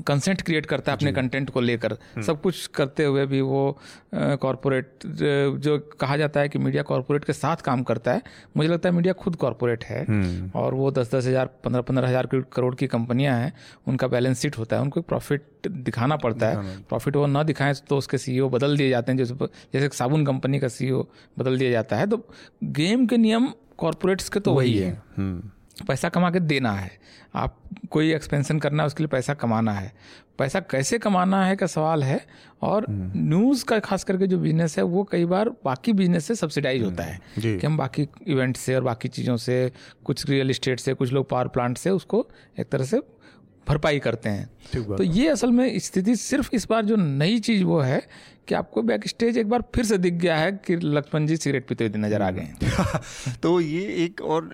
कंसेंट 0.07 0.43
क्रिएट 0.43 0.67
करता 0.67 0.93
है 0.93 0.99
अपने 0.99 1.13
कंटेंट 1.13 1.51
को 1.51 1.61
लेकर। 1.61 1.93
हम्म। 1.93 2.23
सब 2.23 2.41
कुछ 2.41 2.67
करते 2.67 3.05
हुए 3.05 3.25
भी 3.27 3.41
वो 3.41 3.79
कॉरपोरेट 4.15 5.07
जो 5.07 5.79
कहा 6.01 6.17
जाता 6.17 6.41
है 6.41 6.49
कि 6.49 6.59
मीडिया 6.59 6.83
कॉरपोरेट 6.83 7.25
के 7.25 7.33
साथ 7.33 7.57
काम 7.57 7.83
करता 7.83 8.13
है। 8.13 8.23
मुझे 8.57 8.69
लगता 8.69 8.89
है 8.89 8.95
मीडिया 8.95 9.13
खुद 9.15 9.37
कॉरपोरेट 9.37 9.85
है। 9.85 10.05
हम्म। 10.05 10.51
और 10.55 10.75
वो 10.75 10.91
दस 10.91 11.15
दस 11.15 11.27
हज़ार 11.27 11.47
पंद्रह 11.65 11.83
पंद्रह 11.83 12.09
हज़ार 12.09 12.29
करोड़ 12.53 12.75
की 12.75 12.87
कंपनियाँ 12.87 13.37
हैं 13.39 13.53
उनका 13.87 14.09
बैलेंस 14.09 14.41
शीट 14.41 14.59
होता 14.59 14.77
है। 14.77 14.83
उनको 14.83 15.01
प्रॉफिट 15.03 15.69
दिखाना 15.69 16.17
पड़ता 16.19 16.49
है। 16.49 16.79
प्रॉफिट 16.83 17.17
वो 17.17 17.27
ना 17.29 17.43
दिखाएँ 17.43 17.75
तो 17.89 17.99
उसके 17.99 18.19
सीईओ 18.19 18.49
बदल 18.49 18.77
दिए 18.77 18.91
जाते 18.91 19.13
हैं। 19.13 19.19
जैसे 19.19 19.35
जैसे 19.73 19.89
साबुन 19.89 20.27
कंपनी 20.27 20.59
का 20.61 20.69
सीईओ 20.71 21.07
बदल 21.37 21.59
दिया 21.59 21.71
जाता 21.71 21.97
है। 21.97 22.07
तो 22.07 22.27
गेम 22.65 23.07
के 23.07 23.17
नियम 23.19 23.53
कॉरपोरेट्स 23.79 24.29
के 24.29 24.41
तो 24.41 24.55
वही 24.55 24.77
है। 24.79 24.93
पैसा 25.88 26.09
कमा 26.09 26.31
के 26.31 26.41
देना 26.41 26.73
है। 26.73 26.91
आप 27.35 27.56
कोई 27.91 28.12
एक्सपेंशन 28.12 28.59
करना 28.59 28.82
है 28.82 28.87
उसके 28.87 29.03
लिए 29.03 29.09
पैसा 29.09 29.35
कमाना 29.35 29.73
है। 29.73 29.93
पैसा 30.38 30.61
कैसे 30.61 30.99
कमाना 30.99 31.44
है 31.47 31.56
का 31.56 31.67
सवाल 31.67 32.05
है 32.05 32.27
और 32.62 32.87
न्यूज़ 33.17 33.65
का 33.65 33.79
खास 33.79 34.05
करके 34.05 34.27
जो 34.27 34.38
बिज़नेस 34.38 34.79
है 34.79 34.85
वो 34.85 35.05
कई 35.05 35.25
बार 35.25 35.49
बाकी 35.49 35.93
बिज़नेस 35.93 36.25
से 36.25 36.35
सब्सिडाइज 36.35 36.82
होता 36.82 37.03
है। 37.03 37.21
कि 37.59 37.67
हम 37.67 37.77
बाकी 37.77 38.09
इवेंट 38.27 38.56
से 38.56 38.75
और 38.75 38.82
बाकी 38.82 39.09
चीज़ों 39.09 39.37
से 39.37 39.73
कुछ 40.05 40.27
रियल 40.31 40.50
इस्टेट 40.50 40.81
से 40.81 40.94
कुछ 40.94 41.12
लोग 41.12 41.29
पावर 41.29 41.49
प्लांट 41.49 41.79
से 41.79 41.91
उसको 41.91 42.26
एक 42.59 42.69
तरह 42.69 42.85
से 42.85 43.00
भरपाई 43.69 43.99
करते 43.99 44.29
हैं। 44.29 44.50
तो 44.97 45.03
ये 45.03 45.29
असल 45.29 45.50
में 45.50 45.79
स्थिति 45.79 46.17
सिर्फ़ 46.17 46.50
इस 46.53 46.67
बार 46.69 46.85
जो 46.85 46.97
नई 46.97 47.38
चीज़ 47.38 47.65
वो 47.65 47.81
है 47.81 48.03
कि 48.50 48.55
आपको 48.55 48.82
बैक 48.82 49.06
स्टेज 49.08 49.37
एक 49.38 49.49
बार 49.49 49.62
फिर 49.75 49.85
से 49.85 49.97
दिख 49.99 50.14
गया 50.14 50.37
है 50.37 50.52
कि 50.67 50.76
लक्ष्मण 50.76 51.26
जी 51.26 51.37
सिगरेट 51.37 51.67
पीते 51.69 51.87
हुए 51.87 51.99
नज़र 51.99 52.23
आ 52.23 52.31
गए 52.31 52.43
हैं। 52.43 53.35
तो 53.43 53.61
ये 53.61 53.82
एक 54.05 54.20
और 54.26 54.50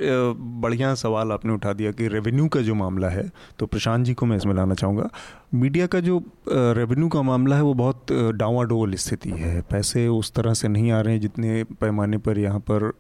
बढ़िया 0.62 0.94
सवाल 0.94 1.32
आपने 1.32 1.52
उठा 1.52 1.72
दिया 1.72 1.93
कि 1.93 2.08
रेवेन्यू 2.08 2.48
का 2.48 2.60
जो 2.60 2.75
मामला 2.75 3.08
है 3.08 3.31
तो 3.58 3.66
प्रशांत 3.66 4.04
जी 4.06 4.14
को 4.14 4.26
मैं 4.26 4.37
इसमें 4.37 4.54
लाना 4.54 4.75
चाहूँगा। 4.75 5.08
मीडिया 5.54 5.87
का 5.87 6.00
जो 6.00 6.19
रेवेन्यू 6.48 7.08
का 7.08 7.22
मामला 7.22 7.56
है, 7.56 7.62
वो 7.62 7.75
बहुत 7.75 8.12
डावाडोल 8.34 8.94
स्थिति 8.96 9.31
है। 9.31 9.60
पैसे 9.70 10.06
उस 10.08 10.32
तरह 10.32 10.54
से 10.54 10.69
नहीं 10.69 10.90
आ 10.93 11.00
रहे 11.00 11.14
हैं 11.14 11.20
जितने 11.20 11.62
पैमाने 11.81 12.19
पर 12.19 12.38
यहाँ 12.38 12.60
पर 12.70 12.90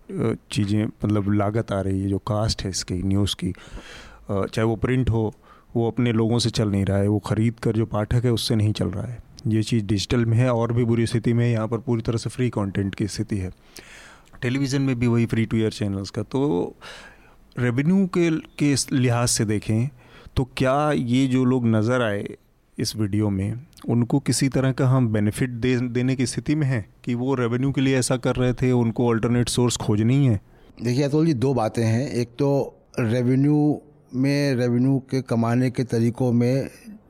चीज़ें 0.52 0.84
मतलब 0.84 1.32
लागत 1.32 1.72
आ 1.72 1.80
रही 1.80 2.02
है, 2.02 2.08
जो 2.08 2.18
कास्ट 2.26 2.64
है 2.64 2.70
इसकी 2.70 3.02
न्यूज़ 3.02 3.36
की। 3.36 3.52
चाहे 4.30 4.62
वो 4.62 4.76
प्रिंट 4.76 5.10
हो, 5.10 5.32
वो 5.76 5.86
अपने 5.90 6.12
लोगों 6.12 6.38
से 6.38 6.50
चल 6.50 6.70
नहीं 6.70 6.84
रहा 6.84 6.98
है, 6.98 7.08
वो 7.08 7.18
ख़रीद 7.26 7.60
कर 7.62 7.76
जो 7.76 7.86
पाठक 7.86 8.24
है, 8.24 8.32
उससे 8.32 8.54
नहीं 8.54 8.72
चल 8.72 8.88
रहा 8.88 9.06
है। 9.06 9.24
ये 9.46 9.62
चीज़ 9.62 9.84
डिजिटल 9.84 10.24
में 10.26 10.36
है 10.36 10.52
और 10.52 10.72
भी 10.72 10.84
बुरी 10.84 11.06
स्थिति 11.06 11.32
में 11.32 11.50
यहाँ 11.50 11.68
पर 11.68 11.78
पूरी 11.78 12.02
तरह 12.02 12.18
से 12.18 12.30
फ्री 12.30 12.48
कंटेंट 12.50 12.94
की 12.94 13.06
स्थिति 13.08 13.36
है। 13.38 13.50
टेलीविज़न 14.42 14.82
में 14.82 14.98
भी 14.98 15.06
वही 15.06 15.26
फ्री 15.26 15.44
टू 15.46 15.56
ईयर 15.56 15.72
चैनल्स 15.72 16.10
का। 16.10 16.22
तो 16.22 16.74
रेवेन्यू 17.56 18.06
के 18.08 18.30
के 18.58 18.74
लिहाज 18.92 19.28
से 19.28 19.44
देखें 19.44 19.88
तो 20.36 20.44
क्या 20.56 20.90
ये 20.92 21.26
जो 21.26 21.44
लोग 21.44 21.66
नज़र 21.66 22.02
आए 22.02 22.26
इस 22.78 22.94
वीडियो 22.96 23.28
में, 23.30 23.60
उनको 23.88 24.18
किसी 24.20 24.48
तरह 24.48 24.72
का 24.72 24.86
हम 24.88 25.08
बेनिफिट 25.12 25.50
दे, 25.50 25.76
देने 25.78 26.16
की 26.16 26.26
स्थिति 26.26 26.54
में 26.54 26.66
है 26.66 26.84
कि 27.04 27.14
वो 27.14 27.34
रेवेन्यू 27.34 27.70
के 27.72 27.80
लिए 27.80 27.98
ऐसा 27.98 28.16
कर 28.16 28.36
रहे 28.36 28.52
थे, 28.52 28.72
उनको 28.72 29.08
अल्टरनेट 29.10 29.48
सोर्स 29.48 29.76
खोजनी 29.76 30.26
है 30.26 30.40
देखिए 30.82 31.04
अतुल 31.04 31.26
जी, 31.26 31.34
दो 31.34 31.54
बातें 31.54 31.84
हैं। 31.84 32.08
एक 32.10 32.28
तो 32.38 32.48
रेवेन्यू 32.98 33.80
में 34.14 34.54
रेवेन्यू 34.54 34.98
के 35.10 35.20
कमाने 35.22 35.70
के 35.70 35.84
तरीक़ों 35.84 36.32
में 36.32 36.68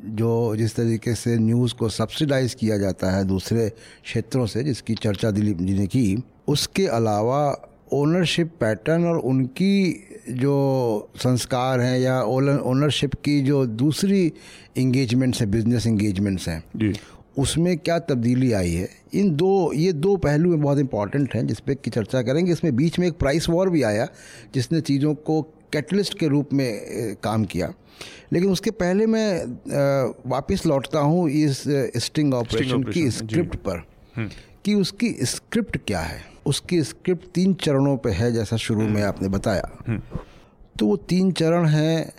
जो 0.08 0.56
जिस 0.56 0.76
तरीके 0.76 1.14
से 1.14 1.38
न्यूज़ 1.38 1.74
को 1.74 1.88
सब्सिडाइज 1.88 2.54
किया 2.54 2.78
जाता 2.78 3.10
है 3.10 3.24
दूसरे 3.24 3.68
क्षेत्रों 4.04 4.46
से 4.46 4.64
जिसकी 4.64 4.94
चर्चा 4.94 5.30
दिलीप 5.30 5.58
जी 5.58 5.78
ने 5.78 5.86
की 5.86 6.22
उसके 6.48 6.86
अलावा 6.86 7.70
ओनरशिप 7.92 8.52
पैटर्न 8.60 9.04
और 9.04 9.18
उनकी 9.18 10.04
जो 10.30 11.10
संस्कार 11.16 11.80
हैं 11.80 11.98
या 11.98 12.22
ओनरशिप 12.22 13.14
की 13.14 13.40
जो 13.40 13.66
दूसरी 13.66 14.32
इंगेजमेंट्स 14.76 15.40
हैं 15.40 15.50
बिज़नेस 15.50 15.86
इंगेजमेंट्स 15.86 16.48
हैं 16.48 16.94
उसमें 17.38 17.78
क्या 17.78 17.98
तब्दीली 17.98 18.52
आई 18.52 18.72
है? 18.72 18.88
इन 19.14 19.36
दो 19.36 19.72
ये 19.72 19.92
दो 19.92 20.16
पहलू 20.16 20.50
में 20.50 20.60
बहुत 20.60 20.78
इंपॉर्टेंट 20.78 21.34
हैं 21.34 21.46
जिस 21.46 21.60
पे 21.60 21.74
की 21.74 21.90
चर्चा 21.90 22.22
करेंगे। 22.22 22.52
इसमें 22.52 22.76
बीच 22.76 22.98
में 22.98 23.06
एक 23.08 23.14
प्राइस 23.14 23.48
वॉर 23.48 23.70
भी 23.70 23.82
आया 23.82 24.08
जिसने 24.54 24.80
चीज़ों 24.80 25.14
को 25.14 25.55
कैटलिस्ट 25.72 26.18
के 26.18 26.28
रूप 26.28 26.52
में 26.52 27.16
काम 27.22 27.44
किया 27.44 27.72
लेकिन 28.32 28.50
उसके 28.50 28.70
पहले 28.72 29.06
मैं 29.06 29.28
वापस 30.26 30.66
लौटता 30.66 31.00
हूँ 31.00 31.28
इस 31.30 31.62
स्टिंग 32.04 32.34
ऑपरेशन 32.34 32.82
की 32.82 33.10
स्क्रिप्ट 33.10 33.56
पर 33.58 33.84
हम्म। 34.16 34.28
कि 34.64 34.74
उसकी 34.74 35.12
स्क्रिप्ट 35.26 35.76
क्या 35.86 36.00
है 36.00 36.20
उसकी 36.46 36.82
स्क्रिप्ट 36.82 37.26
तीन 37.34 37.54
चरणों 37.54 37.96
पे 37.96 38.10
है 38.10 38.32
जैसा 38.32 38.56
शुरू 38.58 38.80
में 38.80 38.86
हम्म। 38.86 39.02
आपने 39.02 39.28
बताया 39.28 39.68
हम्म। 39.88 40.18
तो 40.78 40.86
वो 40.86 40.96
तीन 41.08 41.30
चरण 41.32 41.66
हैं 41.66 42.12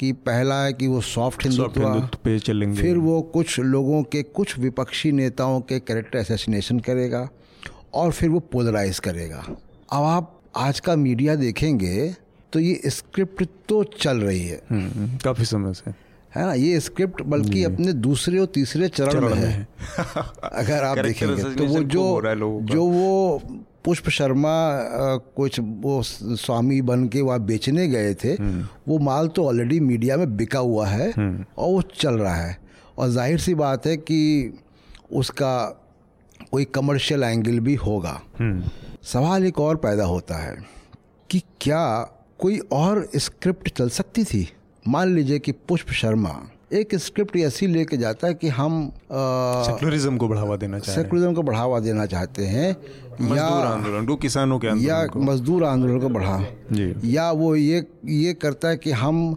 कि 0.00 0.12
पहला 0.22 0.62
है 0.62 0.72
कि 0.72 0.86
वो 0.86 1.00
सॉफ्ट 1.00 1.44
हिंदुत्व 1.44 2.08
पे 2.24 2.38
चलेंगे 2.38 2.80
फिर 2.82 2.96
वो 2.98 3.20
कुछ 3.34 3.58
लोगों 3.60 4.02
के 4.02 4.22
कुछ 4.32 4.58
विपक्षी 4.58 5.12
नेताओं 5.12 5.60
के 5.60 5.78
कैरेक्टर 5.80 6.18
असैसिनेशन 6.18 6.78
करेगा 6.80 7.28
और 7.94 8.12
फिर 8.12 8.28
वो 8.30 8.40
पोलराइज 8.52 8.98
करेगा 8.98 9.44
अब 9.92 10.04
आप 10.04 10.40
आज 10.56 10.80
का 10.80 10.96
मीडिया 10.96 11.34
देखेंगे 11.36 12.14
तो 12.54 12.60
ये 12.60 12.90
स्क्रिप्ट 12.90 13.44
तो 13.68 13.82
चल 13.98 14.20
रही 14.20 14.46
है। 14.46 14.60
हम्म, 14.70 14.88
हम्म, 14.90 15.18
काफ़ी 15.24 15.44
समय 15.44 15.74
से। 15.74 15.90
है 16.32 16.44
ना? 16.46 16.52
ये 16.54 16.80
स्क्रिप्ट 16.80 17.22
बल्कि 17.24 17.62
अपने 17.64 17.92
दूसरे 17.92 18.38
और 18.38 18.46
तीसरे 18.54 18.88
चरण 18.90 19.24
में 19.24 19.34
है। 19.34 19.66
अगर 20.42 20.84
आप 20.84 20.98
देखेंगे 20.98 21.54
तो 21.54 21.66
वो 21.66 21.82
जो 21.84 22.60
जो 22.64 22.84
वो 22.84 23.42
पुष्प 23.84 24.08
शर्मा 24.08 24.54
कुछ 25.36 25.58
वो 25.60 26.00
स्वामी 26.02 26.80
बन 26.82 27.06
के 27.08 27.20
वहाँ 27.20 27.40
बेचने 27.42 27.86
गए 27.88 28.14
थे 28.14 28.32
हम्म। 28.32 28.66
वो 28.88 28.98
माल 29.00 29.28
तो 29.28 29.44
ऑलरेडी 29.46 29.80
मीडिया 29.80 30.16
में 30.16 30.36
बिका 30.36 30.58
हुआ 30.58 30.86
है 30.86 31.08
और 31.10 31.68
वो 31.68 31.82
चल 31.94 32.14
रहा 32.14 32.34
है। 32.34 32.56
और 32.98 33.08
ज़ाहिर 33.10 33.38
सी 33.38 33.54
बात 33.54 33.86
है 33.86 33.96
कि 33.96 34.58
उसका 35.12 35.54
कोई 36.52 36.64
कमर्शियल 36.64 37.22
एंगल 37.22 37.58
भी 37.60 37.74
होगा। 37.74 38.20
सवाल 39.04 39.46
एक 39.46 39.58
और 39.60 39.76
पैदा 39.76 40.04
होता 40.04 40.36
है 40.36 40.56
कि 41.30 41.42
क्या 41.60 41.84
कोई 42.40 42.58
और 42.72 43.08
स्क्रिप्ट 43.16 43.68
चल 43.68 43.88
सकती 43.90 44.24
थी? 44.24 44.48
मान 44.84 45.14
लीजिए 45.14 45.38
कि 45.38 45.52
पुष्प 45.68 45.90
शर्मा। 45.92 46.40
एक 46.72 46.94
स्क्रिप्ट 46.94 47.36
ऐसी 47.36 47.66
लेके 47.66 47.96
जाता 47.96 48.26
है 48.26 48.34
कि 48.34 48.48
हम 48.48 48.90
सेकुलरिज्म 49.10 50.16
को 50.16 50.28
बढ़ावा 50.28 50.56
देना 50.56 50.78
चाहते 50.78 50.92
हैं। 50.92 51.02
सेकुलरिज्म 51.02 51.34
को 51.34 51.42
बढ़ावा 51.42 51.78
देना 51.80 52.06
चाहते 52.06 52.46
हैं 52.46 52.70
या 53.36 53.44
आंदोलन 53.44 54.06
को 54.06 54.16
किसानों 54.16 54.58
के 54.58 54.68
या 54.84 55.06
मजदूर 55.16 55.64
आंदोलन 55.64 56.00
को 56.00 56.08
बढ़ा। 56.08 56.46
या 57.04 57.30
वो 57.32 57.54
ये 57.56 57.84
ये 58.04 58.34
करता 58.34 58.68
है 58.68 58.76
कि 58.76 58.90
हम 58.92 59.36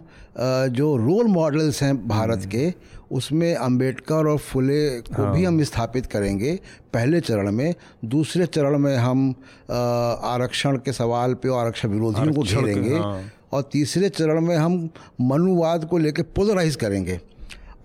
जो 0.70 0.96
रोल 0.96 1.26
मॉडल्स 1.26 1.82
हैं 1.82 2.08
भारत 2.08 2.48
के 2.52 2.72
उसमें 3.10 3.54
अंबेडकर 3.54 4.26
और 4.26 4.38
फुले 4.38 5.00
को 5.00 5.30
भी 5.32 5.44
हम 5.44 5.62
स्थापित 5.62 6.06
करेंगे 6.06 6.54
पहले 6.92 7.20
चरण 7.20 7.50
में। 7.52 7.74
दूसरे 8.04 8.46
चरण 8.46 8.78
में 8.78 8.96
हम 8.96 9.30
आरक्षण 9.70 10.76
के 10.76 10.92
सवाल 10.92 11.34
पे 11.34 11.48
और 11.48 11.64
आरक्षण 11.64 11.88
विरोधियों 11.88 12.34
को 12.34 12.42
घेरेंगे 12.42 12.94
हाँ। 12.96 13.20
और 13.52 13.62
तीसरे 13.72 14.08
चरण 14.10 14.40
में 14.40 14.56
हम 14.56 14.88
मनुवाद 15.20 15.84
को 15.84 15.98
लेकर 15.98 16.22
पोलराइज 16.36 16.76
करेंगे। 16.76 17.20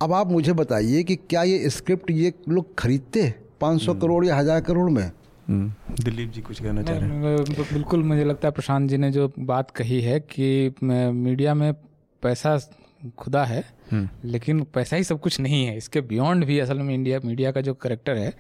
अब 0.02 0.14
आप 0.14 0.32
मुझे 0.32 0.54
बताइए 0.54 1.04
कि 1.04 1.16
क्या 1.16 1.44
ये 1.44 1.70
स्क्रिप्ट 1.70 2.12
ये 2.12 2.34
लोग 2.50 2.78
खरीदते 2.78 3.34
500 3.62 3.94
करोड़ 3.96 4.26
या 4.26 4.36
हज़ार 4.36 4.62
करोड़ 4.62 4.90
में? 4.92 5.12
हम्म, 5.48 5.72
दिलीप 6.04 6.32
जी 6.32 6.42
कुछ 6.42 6.62
कहना 6.62 6.84
चाह 6.84 6.98
रहे 6.98 7.10
हैं। 7.10 7.54
बिल्कुल 7.74 8.04
मुझे 8.04 8.24
लगता 8.24 8.48
है 8.48 8.52
प्रशांत 8.52 8.90
जी 8.90 8.98
ने 8.98 9.12
जो 9.12 9.32
बात 9.40 9.72
कही 9.72 10.02
है 10.02 10.20
कि 10.20 10.76
मीडिया 10.84 11.54
में 11.54 11.74
पैसा 12.24 12.58
खुदा 13.18 13.44
है 13.46 13.64
लेकिन 13.94 14.62
पैसा 14.74 14.96
ही 14.96 15.04
सब 15.04 15.20
कुछ 15.20 15.40
नहीं 15.40 15.66
है 15.66 15.78
इसके 15.78 16.02
बियॉन्ड 16.02 16.46
भी 16.46 16.60
असल 16.60 16.78
में 16.78 16.94
इंडिया 16.94 17.20
मीडिया 17.26 17.52
का 17.52 17.62
जो 17.62 17.74
करेक्टर 17.74 18.18
है 18.18 18.34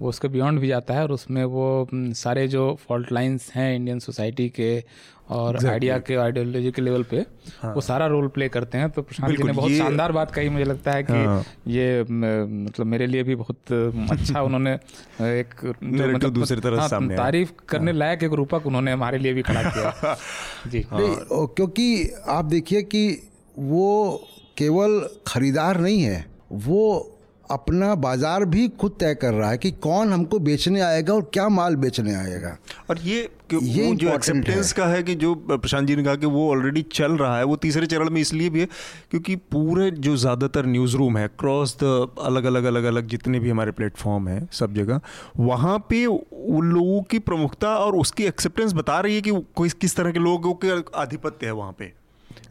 वो 0.00 0.08
उसके 0.08 0.28
बियॉन्ड 0.28 0.60
भी 0.60 0.68
जाता 0.68 0.94
है 0.94 1.02
और 1.02 1.12
उसमें 1.12 1.44
वो 1.44 1.86
सारे 1.94 2.46
जो 2.48 2.74
फॉल्ट 2.88 3.12
लाइन्स 3.12 3.50
हैं 3.54 3.74
इंडियन 3.76 3.98
सोसाइटी 3.98 4.48
के 4.48 4.82
और 5.30 5.56
आइडिया 5.66 5.98
के 5.98 6.14
आइडियोलॉजी 6.16 6.70
के 6.70 6.82
लेवल 6.82 7.02
पे 7.02 7.24
हाँ। 7.62 7.72
वो 7.74 7.80
सारा 7.80 8.06
रोल 8.06 8.28
प्ले 8.28 8.48
करते 8.48 8.78
हैं 8.78 8.88
तो 8.90 9.02
प्रशांत 9.02 9.36
जी 9.36 9.42
ने 9.42 9.52
बहुत 9.52 9.72
शानदार 9.72 10.12
बात 10.12 10.30
कही 10.30 10.48
मुझे 10.48 10.64
लगता 10.64 10.92
है 10.92 11.02
कि 11.02 11.12
हाँ। 11.12 11.44
ये 11.66 12.02
मतलब 12.02 12.86
मेरे 12.86 13.06
लिए 13.06 13.22
भी 13.22 13.34
बहुत 13.34 13.72
अच्छा 14.10 14.42
उन्होंने 14.48 14.72
एक 15.20 15.54
मतलब- 15.84 16.32
दूसरी 16.34 16.60
तरह 16.60 16.80
हाँ, 16.80 16.88
सामने। 16.88 17.16
तारीफ़ 17.16 17.52
करने 17.68 17.90
हाँ। 17.90 17.98
लायक 17.98 18.22
एक 18.22 18.32
रूपक 18.32 18.66
उन्होंने 18.66 18.92
हमारे 18.92 19.18
लिए 19.18 19.32
भी 19.32 19.42
खड़ा 19.42 19.62
किया 19.62 20.16
जी 20.66 20.84
क्योंकि 20.90 22.10
आप 22.28 22.44
देखिए 22.44 22.82
कि 22.82 23.29
वो 23.60 24.20
केवल 24.58 25.00
खरीदार 25.26 25.80
नहीं 25.80 26.02
है 26.02 26.24
वो 26.52 27.16
अपना 27.50 27.94
बाज़ार 27.94 28.44
भी 28.44 28.66
खुद 28.80 28.96
तय 29.00 29.14
कर 29.14 29.32
रहा 29.34 29.50
है 29.50 29.58
कि 29.58 29.70
कौन 29.84 30.12
हमको 30.12 30.38
बेचने 30.38 30.80
आएगा 30.80 31.14
और 31.14 31.30
क्या 31.34 31.48
माल 31.48 31.76
बेचने 31.76 32.14
आएगा। 32.14 32.56
और 32.90 32.98
ये 32.98 33.28
ये 33.52 33.90
जो 33.94 34.08
एक्सेप्टेंस 34.08 34.72
का 34.72 34.86
है 34.86 35.02
कि 35.02 35.14
जो 35.14 35.34
प्रशांत 35.34 35.88
जी 35.88 35.96
ने 35.96 36.02
कहा 36.04 36.14
कि 36.14 36.26
वो 36.26 36.48
ऑलरेडी 36.50 36.82
चल 36.92 37.12
रहा 37.12 37.36
है 37.38 37.44
वो 37.44 37.56
तीसरे 37.56 37.86
चरण 37.86 38.10
में 38.10 38.20
इसलिए 38.20 38.50
भी 38.50 38.60
है 38.60 38.66
क्योंकि 39.10 39.36
पूरे 39.36 39.90
जो 39.90 40.16
ज़्यादातर 40.16 40.66
न्यूज़ 40.66 40.96
रूम 40.96 41.18
है 41.18 41.26
क्रॉस 41.38 41.76
द 41.82 42.08
अलग 42.22 42.44
अलग 42.44 42.64
अलग 42.64 42.84
अलग 42.84 43.06
जितने 43.06 43.40
भी 43.40 43.50
हमारे 43.50 43.72
प्लेटफॉर्म 43.72 44.28
हैं 44.28 44.46
सब 44.52 44.74
जगह 44.74 45.00
वहाँ 45.38 45.78
पे 45.88 46.04
उन 46.06 46.70
लोगों 46.72 47.02
की 47.02 47.18
प्रमुखता 47.18 47.76
और 47.76 47.96
उसकी 47.96 48.24
एक्सेप्टेंस 48.24 48.72
बता 48.72 49.00
रही 49.00 49.14
है 49.14 49.22
कि 49.22 49.70
किस 49.72 49.96
तरह 49.96 50.12
के 50.12 50.18
लोगों 50.18 50.54
के 50.64 50.82
आधिपत्य 50.98 51.46
है 51.46 51.52
वहाँ 51.52 51.74
पे। 51.78 51.92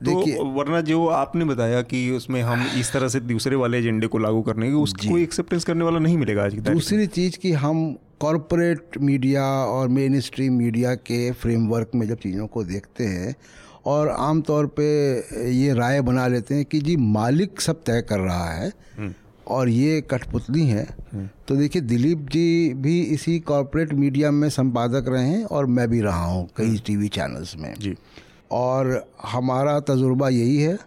तो 0.05 0.43
वरना 0.53 0.81
जो 0.81 1.05
आपने 1.07 1.45
बताया 1.45 1.81
कि 1.81 2.09
उसमें 2.11 2.41
हम 2.41 2.65
इस 2.79 2.91
तरह 2.93 3.07
से 3.07 3.19
दूसरे 3.19 3.55
वाले 3.55 3.79
एजेंडे 3.79 4.07
को 4.07 4.17
लागू 4.17 4.41
करने 4.41 4.67
की 4.67 4.73
उसकी 4.73 5.07
कोई 5.07 5.23
एक्सेप्टेंस 5.23 5.63
करने 5.63 5.85
वाला 5.85 5.99
नहीं 5.99 6.17
मिलेगा 6.17 6.43
आज 6.43 6.53
की 6.53 6.61
दूसरी 6.61 7.07
चीज़ 7.07 7.37
कि 7.37 7.51
हम 7.51 7.97
कॉरपोरेट 8.19 8.97
मीडिया 9.01 9.43
और 9.43 9.87
मेन 9.87 10.19
स्ट्रीम 10.19 10.53
मीडिया 10.53 10.95
के 10.95 11.31
फ्रेमवर्क 11.31 11.91
में 11.95 12.07
जब 12.07 12.17
चीज़ों 12.17 12.47
को 12.47 12.63
देखते 12.63 13.03
हैं 13.03 13.35
और 13.85 14.09
आम 14.09 14.41
तौर 14.41 14.65
पे 14.79 14.85
ये 15.51 15.73
राय 15.73 16.01
बना 16.01 16.27
लेते 16.27 16.55
हैं 16.55 16.65
कि 16.65 16.79
जी 16.79 16.95
मालिक 16.95 17.61
सब 17.61 17.83
तय 17.83 18.01
कर 18.01 18.19
रहा 18.19 18.51
है 18.51 18.71
और 19.47 19.69
ये 19.69 20.01
कठपुतली 20.01 20.65
हैं। 20.67 21.29
तो 21.47 21.55
देखिए 21.55 21.81
दिलीप 21.81 22.27
जी 22.31 22.73
भी 22.73 23.01
इसी 23.03 23.39
कॉरपोरेट 23.39 23.93
मीडिया 23.93 24.31
में 24.31 24.49
संपादक 24.49 25.05
रहे 25.07 25.27
हैं 25.27 25.43
और 25.43 25.65
मैं 25.65 25.89
भी 25.89 26.01
रहा 26.01 26.25
हूँ 26.25 26.49
कई 26.57 26.77
टीवी 26.85 27.07
चैनल्स 27.07 27.55
में। 27.57 27.73
जी। 27.79 27.95
और 28.51 29.11
हमारा 29.23 29.79
तजुर्बा 29.79 30.29
यही 30.29 30.57
है। 30.57 30.77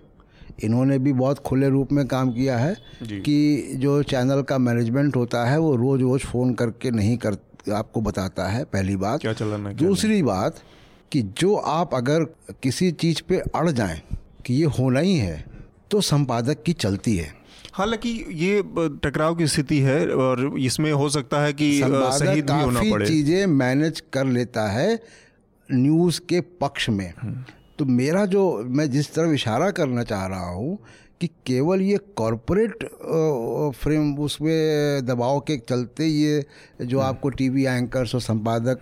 इन्होंने 0.64 0.99
भी 0.99 1.12
बहुत 1.12 1.38
खुले 1.38 1.69
रूप 1.69 1.92
में 1.92 2.07
काम 2.07 2.33
किया 2.33 2.59
है 2.59 2.75
कि 3.02 3.73
जो 3.76 4.02
चैनल 4.04 4.42
का 4.42 4.59
मैनेजमेंट 4.59 5.16
होता 5.16 5.45
है 5.45 5.59
वो 5.59 5.75
रोज़ 5.76 6.00
रोज़ 6.02 6.23
फ़ोन 6.23 6.54
करके 6.54 6.90
नहीं 6.90 7.16
कर 7.16 7.37
आपको 7.73 8.00
बताता 8.00 8.47
है 8.49 8.64
पहली 8.64 8.97
बात। 8.97 9.21
क्या 9.21 9.33
चलाना 9.33 9.69
है, 9.69 9.75
क्या 9.75 9.88
दूसरी 9.88 10.23
बात 10.23 10.61
कि 11.12 11.23
जो 11.38 11.54
आप 11.54 11.95
अगर 11.95 12.25
किसी 12.62 12.90
चीज़ 12.92 13.23
पे 13.28 13.38
अड़ 13.54 13.71
जाएँ 13.71 14.00
कि 14.47 14.54
ये 14.54 14.64
होना 14.78 15.00
ही 15.00 15.16
है 15.16 15.45
तो 15.90 16.00
संपादक 16.00 16.62
की 16.62 16.73
चलती 16.75 17.16
है। 17.16 17.33
हालाँकि 17.73 18.11
ये 18.37 18.62
टकराव 19.04 19.35
की 19.35 19.47
स्थिति 19.47 19.78
है 19.81 20.07
और 20.09 20.59
इसमें 20.61 20.92
हो 20.92 21.09
सकता 21.09 21.40
है 21.40 21.52
कि 21.52 21.73
शहीद 21.78 22.50
भी 22.50 22.61
होना 22.61 22.81
पड़े। 22.90 23.07
चीज़ें 23.07 23.47
मैनेज 23.49 24.02
कर 24.12 24.26
लेता 24.28 24.66
है 24.71 24.99
न्यूज़ 25.73 26.21
के 26.29 26.41
पक्ष 26.61 26.88
में। 26.91 27.12
तो 27.79 27.85
मेरा 27.85 28.25
जो 28.26 28.64
मैं 28.69 28.91
जिस 28.91 29.14
तरफ़ 29.14 29.33
इशारा 29.35 29.71
करना 29.71 30.02
चाह 30.05 30.26
रहा 30.26 30.49
हूँ 30.49 30.79
कि 31.21 31.26
केवल 31.47 31.81
ये 31.81 31.99
कॉरपोरेट 32.17 32.85
फ्रेम 33.75 34.14
उसमें 34.19 35.07
दबाव 35.07 35.38
के 35.41 35.57
चलते 35.59 36.07
ये 36.07 36.45
जो 36.87 36.99
आपको 37.00 37.29
टीवी 37.29 37.64
एंकर्स 37.64 38.14
और 38.14 38.21
संपादक 38.21 38.79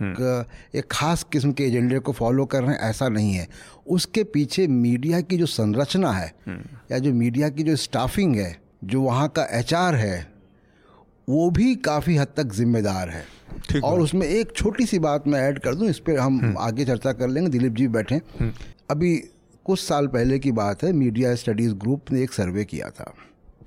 एक 0.75 0.85
खास 0.91 1.23
किस्म 1.31 1.51
के 1.51 1.63
एजेंडे 1.63 1.99
को 1.99 2.11
फॉलो 2.11 2.45
कर 2.45 2.63
रहे 2.63 2.75
हैं 2.75 2.89
ऐसा 2.89 3.09
नहीं 3.09 3.33
है। 3.33 3.47
उसके 3.87 4.23
पीछे 4.23 4.67
मीडिया 4.67 5.21
की 5.21 5.37
जो 5.37 5.45
संरचना 5.45 6.11
है 6.11 6.33
या 6.91 6.97
जो 6.97 7.13
मीडिया 7.13 7.49
की 7.49 7.63
जो 7.63 7.75
स्टाफिंग 7.75 8.35
है 8.35 8.55
जो 8.83 9.01
वहाँ 9.01 9.27
का 9.27 9.47
एचआर 9.51 9.95
है 9.95 10.30
वो 11.29 11.49
भी 11.49 11.75
काफ़ी 11.75 12.15
हद 12.17 12.27
तक 12.37 12.43
जिम्मेदार 12.43 13.09
है। 13.09 13.23
और 13.83 13.99
उसमें 14.01 14.27
एक 14.27 14.51
छोटी 14.55 14.85
सी 14.85 14.99
बात 14.99 15.27
मैं 15.27 15.39
ऐड 15.39 15.59
कर 15.59 15.75
दूँ 15.75 15.89
इस 15.89 15.99
पर 15.99 16.17
हम 16.17 16.55
आगे 16.59 16.85
चर्चा 16.85 17.13
कर 17.13 17.27
लेंगे। 17.27 17.49
दिलीप 17.49 17.73
जी 17.73 17.87
बैठे। 17.87 18.21
अभी 18.89 19.15
कुछ 19.65 19.79
साल 19.79 20.07
पहले 20.07 20.39
की 20.39 20.51
बात 20.51 20.83
है 20.83 20.91
मीडिया 20.93 21.35
स्टडीज़ 21.35 21.73
ग्रुप 21.73 22.11
ने 22.11 22.21
एक 22.23 22.33
सर्वे 22.33 22.65
किया 22.65 22.89
था। 22.89 23.13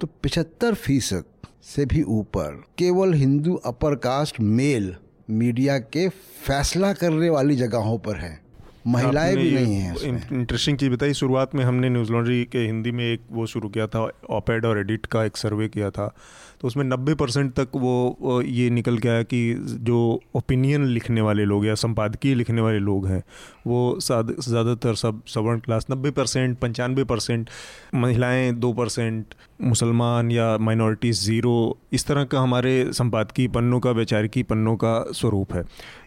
तो 0.00 0.06
पिछहत्तर 0.22 0.74
फ़ीसद 0.74 1.24
से 1.62 1.86
भी 1.86 2.02
ऊपर 2.02 2.62
केवल 2.78 3.14
Hindu 3.14 3.54
upper 3.54 3.94
caste 3.94 4.40
male 4.40 4.94
media 5.30 5.78
के 5.78 6.08
फैसला 6.46 6.92
करने 6.92 7.28
वाली 7.30 7.56
जगहों 7.56 7.98
पर 7.98 8.16
है। 8.16 8.43
महिलाएँ 8.86 9.36
भी 9.36 9.50
नहीं 9.50 9.74
हैं 9.74 10.28
इंटरेस्टिंग 10.32 10.78
चीज़ 10.78 10.90
बताई 10.92 11.14
शुरुआत 11.14 11.54
में 11.54 11.64
हमने 11.64 11.88
न्यूज़ 11.90 12.12
लॉन्ड्री 12.12 12.44
के 12.44 12.58
हिंदी 12.58 12.90
में 12.92 13.04
एक 13.04 13.20
वो 13.32 13.46
शुरू 13.46 13.68
किया 13.68 13.86
था 13.86 14.08
ऑपेड 14.30 14.66
और 14.66 14.78
एडिट 14.78 15.06
का 15.06 15.24
एक 15.24 15.36
सर्वे 15.36 15.68
किया 15.68 15.90
था 15.90 16.14
तो 16.60 16.68
उसमें 16.68 16.84
90 16.84 17.14
परसेंट 17.14 17.52
तक 17.54 17.68
वो 17.76 18.40
ये 18.42 18.68
निकल 18.70 18.98
के 18.98 19.08
आया 19.08 19.22
कि 19.22 19.40
जो 19.80 19.98
ओपिनियन 20.36 20.84
लिखने 20.84 21.20
वाले 21.20 21.44
लोग 21.44 21.66
या 21.66 21.74
संपादकीय 21.74 22.34
लिखने 22.34 22.60
वाले 22.60 22.78
लोग 22.78 23.06
हैं 23.06 23.22
वो 23.66 23.80
ज़्यादातर 24.00 24.94
सब 24.94 25.22
सवर्ण 25.26 25.58
क्लास 25.58 25.86
90 25.90 26.10
परसेंट 26.10 26.58
पंचानवे 26.58 27.04
परसेंट 27.04 27.50
महिलाएँ 27.94 28.52
दो 28.52 28.72
परसेंट 28.72 29.34
मुसलमान 29.62 30.30
या 30.30 30.56
माइनॉरिटीज़ 30.58 31.20
ज़ीरो 31.24 31.56
इस 31.92 32.06
तरह 32.06 32.24
का 32.24 32.40
हमारे 32.40 32.72
संपादकीय 32.92 33.48
पन्नों 33.48 33.80
का 33.80 33.90
वैचारिकी 33.90 34.42
पन्नों 34.42 34.76
का 34.76 34.94
स्वरूप 35.12 35.52
है। 35.52 35.62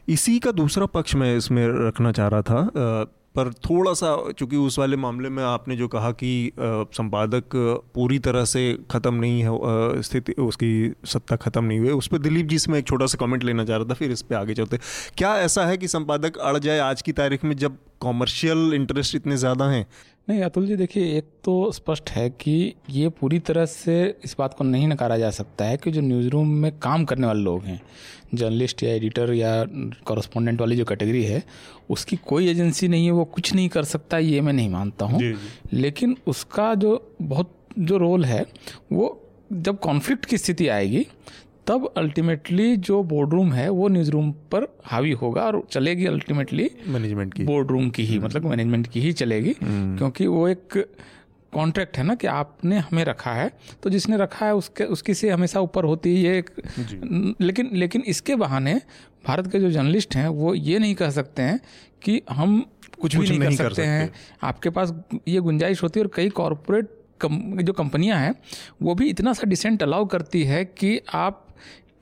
इसी 0.07 0.37
का 0.39 0.51
दूसरा 0.51 0.85
पक्ष 0.85 1.15
मैं 1.15 1.35
इसमें 1.37 1.65
रखना 1.87 2.11
चाह 2.11 2.27
रहा 2.27 2.41
था 2.41 2.61
पर 3.35 3.51
थोड़ा 3.65 3.93
सा 3.93 4.09
चूँकि 4.31 4.55
उस 4.57 4.77
वाले 4.79 4.97
मामले 4.97 5.29
में 5.29 5.43
आपने 5.43 5.75
जो 5.77 5.87
कहा 5.87 6.11
कि 6.11 6.51
संपादक 6.59 7.55
पूरी 7.95 8.19
तरह 8.19 8.45
से 8.45 8.61
ख़त्म 8.91 9.13
नहीं 9.13 9.41
है 9.41 10.01
स्थिति, 10.01 10.33
उसकी 10.33 10.91
सत्ता 11.05 11.35
ख़त्म 11.35 11.63
नहीं 11.63 11.79
हुई, 11.79 11.89
उस 11.89 12.07
पर 12.07 12.17
दिलीप 12.17 12.47
जी 12.47 12.59
से 12.59 12.71
मैं 12.71 12.79
एक 12.79 12.87
छोटा 12.87 13.05
सा 13.05 13.17
कमेंट 13.19 13.43
लेना 13.43 13.65
चाह 13.65 13.77
रहा 13.77 13.89
था, 13.89 13.93
फिर 13.93 14.11
इस 14.11 14.21
पर 14.21 14.35
आगे 14.35 14.53
चलते। 14.53 14.79
क्या 15.17 15.35
ऐसा 15.39 15.65
है 15.65 15.77
कि 15.77 15.87
संपादक 15.87 16.37
अड़ 16.37 16.57
जाए 16.57 16.79
आज 16.79 17.01
की 17.01 17.11
तारीख 17.11 17.43
में 17.43 17.55
जब 17.57 17.77
कॉमर्शियल 17.99 18.71
इंटरेस्ट 18.73 19.15
इतने 19.15 19.37
ज़्यादा 19.37 19.65
हैं? 19.65 19.85
नहीं 20.29 20.41
अतुल 20.41 20.67
जी 20.67 20.75
देखिए 20.75 21.17
एक 21.17 21.25
तो 21.43 21.71
स्पष्ट 21.71 22.09
है 22.09 22.29
कि 22.29 22.73
ये 22.89 23.09
पूरी 23.09 23.39
तरह 23.39 23.65
से 23.65 24.17
इस 24.25 24.35
बात 24.39 24.53
को 24.53 24.63
नहीं 24.63 24.87
नकारा 24.87 25.17
जा 25.17 25.29
सकता 25.29 25.65
है 25.65 25.77
कि 25.77 25.91
जो 25.91 26.01
न्यूज़ 26.01 26.27
रूम 26.27 26.49
में 26.49 26.79
काम 26.79 27.05
करने 27.05 27.27
वाले 27.27 27.41
लोग 27.41 27.63
हैं 27.63 27.81
जर्नलिस्ट 28.35 28.83
या 28.83 28.93
एडिटर 28.93 29.33
या 29.33 29.65
कॉरस्पॉन्डेंट 30.05 30.61
वाली 30.61 30.75
जो 30.75 30.85
कैटेगरी 30.85 31.23
है 31.23 31.43
उसकी 31.89 32.15
कोई 32.15 32.47
एजेंसी 32.49 32.87
नहीं 32.87 33.05
है 33.05 33.11
वो 33.11 33.25
कुछ 33.25 33.53
नहीं 33.55 33.69
कर 33.69 33.83
सकता 33.83 34.17
ये 34.17 34.41
मैं 34.41 34.53
नहीं 34.53 34.69
मानता 34.69 35.05
हूँ। 35.05 35.33
लेकिन 35.73 36.17
उसका 36.27 36.75
जो 36.75 37.15
बहुत 37.21 37.53
जो 37.79 37.97
रोल 37.97 38.25
है 38.25 38.45
वो 38.91 39.23
जब 39.53 39.79
कॉन्फ्लिक्ट 39.79 40.25
की 40.25 40.37
स्थिति 40.37 40.67
आएगी 40.67 41.07
तब 41.67 41.93
अल्टीमेटली 41.97 42.75
जो 42.77 43.03
बोर्ड 43.03 43.33
रूम 43.33 43.53
है 43.53 43.69
वो 43.69 43.87
न्यूज़ 43.87 44.11
रूम 44.11 44.31
पर 44.31 44.77
हावी 44.85 45.11
होगा 45.11 45.41
और 45.41 45.67
चलेगी 45.71 46.05
अल्टीमेटली 46.05 46.71
मैनेजमेंट 46.87 47.33
की। 47.33 47.43
बोर्ड 47.43 47.71
रूम 47.71 47.89
की 47.89 48.03
ही 48.03 48.19
मतलब 48.19 48.45
मैनेजमेंट 48.45 48.87
की 48.87 49.01
ही 49.01 49.13
चलेगी 49.13 49.55
क्योंकि 49.63 50.27
वो 50.27 50.47
एक 50.47 50.85
कॉन्ट्रैक्ट 51.53 51.97
है 51.97 52.03
ना 52.03 52.15
कि 52.15 52.27
आपने 52.27 52.77
हमें 52.77 53.03
रखा 53.05 53.31
है 53.31 53.51
तो 53.83 53.89
जिसने 53.89 54.17
रखा 54.17 54.45
है 54.45 54.55
उसके 54.55 54.83
उसकी 54.83 55.13
से 55.13 55.29
हमेशा 55.29 55.59
ऊपर 55.59 55.83
होती 55.83 56.15
है 56.15 56.21
ये 56.21 56.37
एक 56.37 56.49
लेकिन 57.41 57.69
लेकिन 57.73 58.01
इसके 58.01 58.35
बहाने 58.35 58.81
भारत 59.27 59.51
के 59.51 59.59
जो 59.59 59.71
जर्नलिस्ट 59.71 60.15
हैं 60.15 60.27
वो 60.27 60.55
ये 60.55 60.79
नहीं 60.79 60.95
कह 60.95 61.09
सकते 61.09 61.41
हैं 61.41 61.59
कि 62.01 62.21
हम 62.29 62.59
कुछ 63.01 63.15
कुछ 63.15 63.29
भी 63.29 63.37
नहीं, 63.37 63.47
नहीं 63.47 63.57
कर 63.57 63.63
कर 63.63 63.69
सकते 63.69 63.85
हैं। 63.85 64.11
आपके 64.43 64.69
पास 64.69 64.93
ये 65.27 65.39
गुंजाइश 65.39 65.83
होती 65.83 65.99
है 65.99 66.05
और 66.05 66.11
कई 66.15 66.29
कॉरपोरेट 66.29 66.89
कम, 67.21 67.57
जो 67.61 67.73
कंपनियाँ 67.73 68.19
हैं 68.19 68.35
वो 68.81 68.95
भी 68.95 69.09
इतना 69.09 69.33
सा 69.33 69.47
डिसेंट 69.47 69.83
अलाउ 69.83 70.05
करती 70.05 70.43
है 70.43 70.65
कि 70.65 70.99
आप 71.13 71.46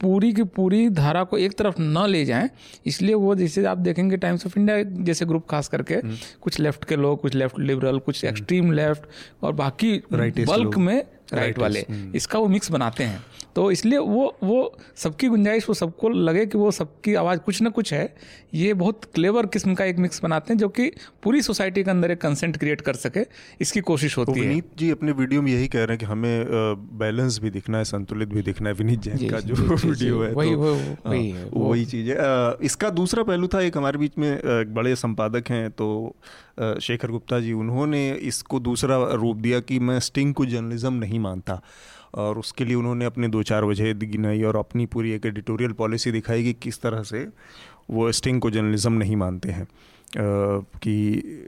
पूरी 0.02 0.32
की 0.34 0.44
पूरी 0.56 0.88
धारा 0.92 1.24
को 1.24 1.38
एक 1.38 1.58
तरफ़ 1.58 1.82
न 1.82 2.06
ले 2.08 2.24
जाएँ 2.26 2.50
इसलिए 2.86 3.14
वो 3.16 3.36
जैसे 3.36 3.66
आप 3.66 3.78
देखेंगे 3.80 4.18
टाइम्स 4.18 4.46
ऑफ़ 4.46 4.58
इंडिया 4.60 5.04
जैसे 5.04 5.26
ग्रुप 5.26 5.46
खास 5.50 5.68
करके 5.68 5.96
हम्म। 5.96 6.16
कुछ 6.42 6.60
लेफ़्ट 6.60 6.86
के 6.86 6.96
लोग 6.96 7.22
कुछ 7.22 7.36
लेफ़्ट 7.36 7.60
लिबरल 7.60 8.00
कुछ 8.00 8.24
एक्सट्रीम 8.26 8.72
लेफ़्ट 8.72 9.44
और 9.44 9.54
बाकी 9.54 9.98
बल्क 10.14 10.78
में 10.78 11.04
राइट 11.34 11.60
वाले। 11.60 11.80
हम्म। 11.80 12.16
इसका 12.16 12.40
वो 12.40 12.48
मिक्स 12.48 12.72
बनाते 12.72 13.04
हैं। 13.04 13.24
तो 13.56 13.70
इसलिए 13.72 13.98
वो 13.98 14.36
वो 14.44 14.78
सबकी 14.96 15.28
गुंजाइश 15.28 15.68
वो 15.70 15.74
सबको 15.74 16.10
लगे 16.10 16.46
कि 16.46 16.58
वो 16.58 16.72
सबकी 16.72 17.14
आवाज़ 17.14 17.40
कुछ 17.40 17.62
ना 17.62 17.70
कुछ 17.70 17.94
है। 17.94 18.16
ये 18.54 18.74
बहुत 18.74 19.06
क्लेवर 19.14 19.46
किस्म 19.46 19.74
का 19.74 19.86
एक 19.86 19.98
मिक्स 19.98 20.22
बनाते 20.24 20.54
हैं 20.54 20.58
जो 20.58 20.70
कि 20.70 20.92
पूरी 21.24 21.42
सोसाइटी 21.42 21.84
के 21.84 21.92
अंदर 21.92 22.12
एक 22.12 22.22
कंसेंट 22.22 22.58
क्रिएट 22.58 22.82
कर 22.82 22.94
सके। 22.96 23.26
इसकी 23.62 23.82
कोशिश 23.82 24.18
होती 24.18 24.34
तो 24.34 24.40
है। 24.40 24.48
विनीत 24.48 24.70
जी 24.78 24.90
अपने 24.92 25.12
वीडियो 25.12 25.42
में 25.42 25.52
यही 25.52 25.68
कह 25.68 25.80
रहे 25.80 25.88
हैं 25.88 25.98
कि 25.98 26.06
हमें 26.06 26.46
बैलेंस 26.94 27.40
भी 27.40 27.50
दिखना 27.50 27.78
है 27.78 27.84
संतुलित 27.84 28.30
भी 28.30 28.42
दिखना 28.42 28.70
है 28.70 28.76
विनीत 28.76 29.02
जैन 29.02 29.30
का 29.30 29.40
जो 29.40 29.56
वीडियो 29.56 30.24
है 30.24 30.32
वही 30.34 30.54
तो, 30.56 30.74
वही 31.10 31.34
वही 31.54 31.86
चीज़ 31.86 32.12
है। 32.12 32.18
इसका 32.62 32.90
दूसरा 32.90 33.24
पहलू 33.24 33.48
था 33.48 33.62
एक 33.62 33.78
हमारे 33.78 33.98
बीच 33.98 34.12
में 34.18 34.42
बड़े 34.74 34.96
संपादक 34.96 35.50
हैं 35.50 35.70
तो 35.72 36.16
शेखर 36.82 37.12
गुप्ता 37.12 37.40
जी 37.40 37.54
उन्होंने 37.54 38.12
इसको 38.12 38.60
दूसरा 38.60 38.98
रूप 39.14 39.38
दिया 39.38 39.60
कि 39.60 39.80
मैं 39.80 40.00
स्टिंग 40.00 40.34
को 40.34 40.46
जर्नलिज्म 40.46 40.94
नहीं 40.94 41.20
मानता। 41.26 41.62
और 42.16 42.40
उसके 42.40 42.66
लिए 42.66 42.76
उन्होंने 42.76 43.06
अपने 43.06 43.28
दो 43.28 43.44
चार 43.44 43.64
वजह 43.64 43.94
गिनाई 44.06 44.44
और 44.44 44.58
अपनी 44.58 44.86
पूरी 44.86 45.12
एक 45.12 45.26
एडिटोरियल 45.26 45.72
पॉलिसी 45.72 46.12
दिखाई 46.12 46.44
कि 46.44 46.54
किस 46.62 46.82
तरह 46.82 47.04
से 47.04 47.28
वो 47.90 48.12
स्टिंग 48.12 48.42
को 48.42 48.52
जर्नलिज्म 48.52 48.94
नहीं 48.94 49.16
मानते 49.16 49.50
हैं। 49.50 49.68
कि 50.18 50.94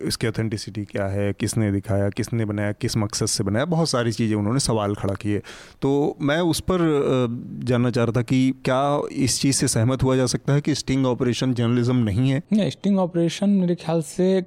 इसकी 0.03 0.27
ऑथेंटिसिटी 0.27 0.83
क्या 0.85 1.05
है, 1.07 1.31
किसने 1.33 1.71
दिखाया, 1.71 2.09
किसने 2.09 2.45
बनाया, 2.45 2.71
किस 2.71 2.97
मकसद 2.97 3.25
से 3.25 3.43
बनाया, 3.43 3.65
बहुत 3.65 3.89
सारी 3.89 4.11
चीज़ें 4.11 4.35
उन्होंने 4.35 4.59
सवाल 4.59 4.95
खड़ा 4.95 5.13
किए। 5.13 5.41
तो 5.81 5.91
मैं 6.21 6.39
उस 6.41 6.59
पर 6.71 6.81
जानना 7.63 7.91
चाह 7.91 8.05
रहा 8.05 8.13
था 8.17 8.21
कि 8.21 8.39
क्या 8.65 8.81
इस 9.11 9.39
चीज़ 9.41 9.55
से 9.55 9.67
सहमत 9.67 10.03
हुआ 10.03 10.15
जा 10.15 10.25
सकता 10.25 10.53
है 10.53 10.61
कि 10.61 10.75
स्टिंग 10.75 11.05
ऑपरेशन 11.05 11.53
जर्नलिज्म 11.53 11.95
नहीं 11.95 12.29
है? 12.29 12.41
स्टिंग 12.69 12.99
ऑपरेशन 12.99 13.49
मेरे 13.49 13.75
ख्याल 13.75 14.01
से 14.01 14.41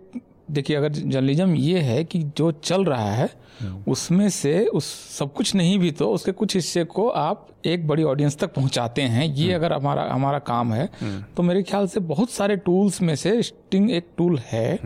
देखिए 0.51 0.77
अगर 0.77 0.93
जर्नलिज्म 0.93 1.55
ये 1.57 1.79
है 1.81 2.03
कि 2.05 2.23
जो 2.37 2.51
चल 2.53 2.85
रहा 2.85 3.11
है 3.13 3.29
हम्म। 3.61 3.93
उसमें 3.93 4.29
से 4.31 4.67
उस 4.67 4.85
सब 5.19 5.33
कुछ 5.33 5.55
नहीं 5.55 5.79
भी 5.79 5.91
तो 5.91 6.11
उसके 6.11 6.33
कुछ 6.33 6.55
हिस्से 6.55 6.85
को 6.87 7.09
आप 7.09 7.47
एक 7.67 7.87
बड़ी 7.89 8.03
ऑडियंस 8.03 8.37
तक 8.39 8.55
पहुंचाते 8.55 9.03
हैं 9.05 9.25
ये 9.27 9.45
हम्म। 9.45 9.55
अगर 9.55 9.73
हमारा 9.73 10.03
हमारा 10.13 10.39
काम 10.45 10.73
है 10.73 10.89
हम्म। 11.01 11.23
तो 11.37 11.43
मेरे 11.43 11.63
ख्याल 11.63 11.87
से 11.87 12.01
बहुत 12.07 12.31
सारे 12.31 12.57
टूल्स 12.59 13.01
में 13.03 13.15
से 13.17 13.43
स्टिंग 13.43 13.91
एक 13.91 14.07
टूल 14.19 14.39
है 14.47 14.79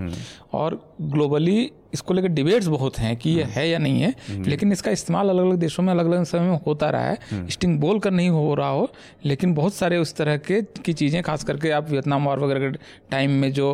और 0.52 0.80
ग्लोबली 1.02 1.70
इसको 1.94 2.14
लेकर 2.14 2.28
डिबेट्स 2.30 2.66
बहुत 2.68 2.98
हैं 2.98 3.16
कि 3.16 3.30
ये 3.30 3.42
हम्म। 3.42 3.52
है 3.52 3.68
या 3.68 3.78
नहीं 3.78 4.00
है 4.00 4.14
हम्म। 4.28 4.44
लेकिन 4.44 4.72
इसका 4.72 4.90
इस्तेमाल 4.90 5.28
अलग 5.28 5.44
अलग 5.44 5.58
देशों 5.58 5.82
में 5.82 5.92
अलग 5.92 6.06
अलग 6.06 6.24
समय 6.24 6.40
में 6.42 6.58
होता 6.66 6.90
रहा 6.90 7.04
है 7.04 7.18
हम्म। 7.30 7.48
स्टिंग 7.48 7.78
बोल 7.80 7.98
कर 7.98 8.10
नहीं 8.12 8.28
हो 8.30 8.54
रहा 8.54 8.68
हो 8.68 8.88
लेकिन 9.24 9.54
बहुत 9.54 9.74
सारे 9.74 9.98
उस 9.98 10.14
तरह 10.16 10.36
के 10.42 10.60
की 10.84 10.92
चीज़ें 10.94 11.22
खास 11.22 11.44
करके 11.44 11.70
आप 11.72 11.90
वियतनाम 11.90 12.24
वॉर 12.24 12.40
वगैरह 12.40 12.60
के 12.62 12.78
टाइम 13.10 13.30
में 13.40 13.52
जो 13.52 13.68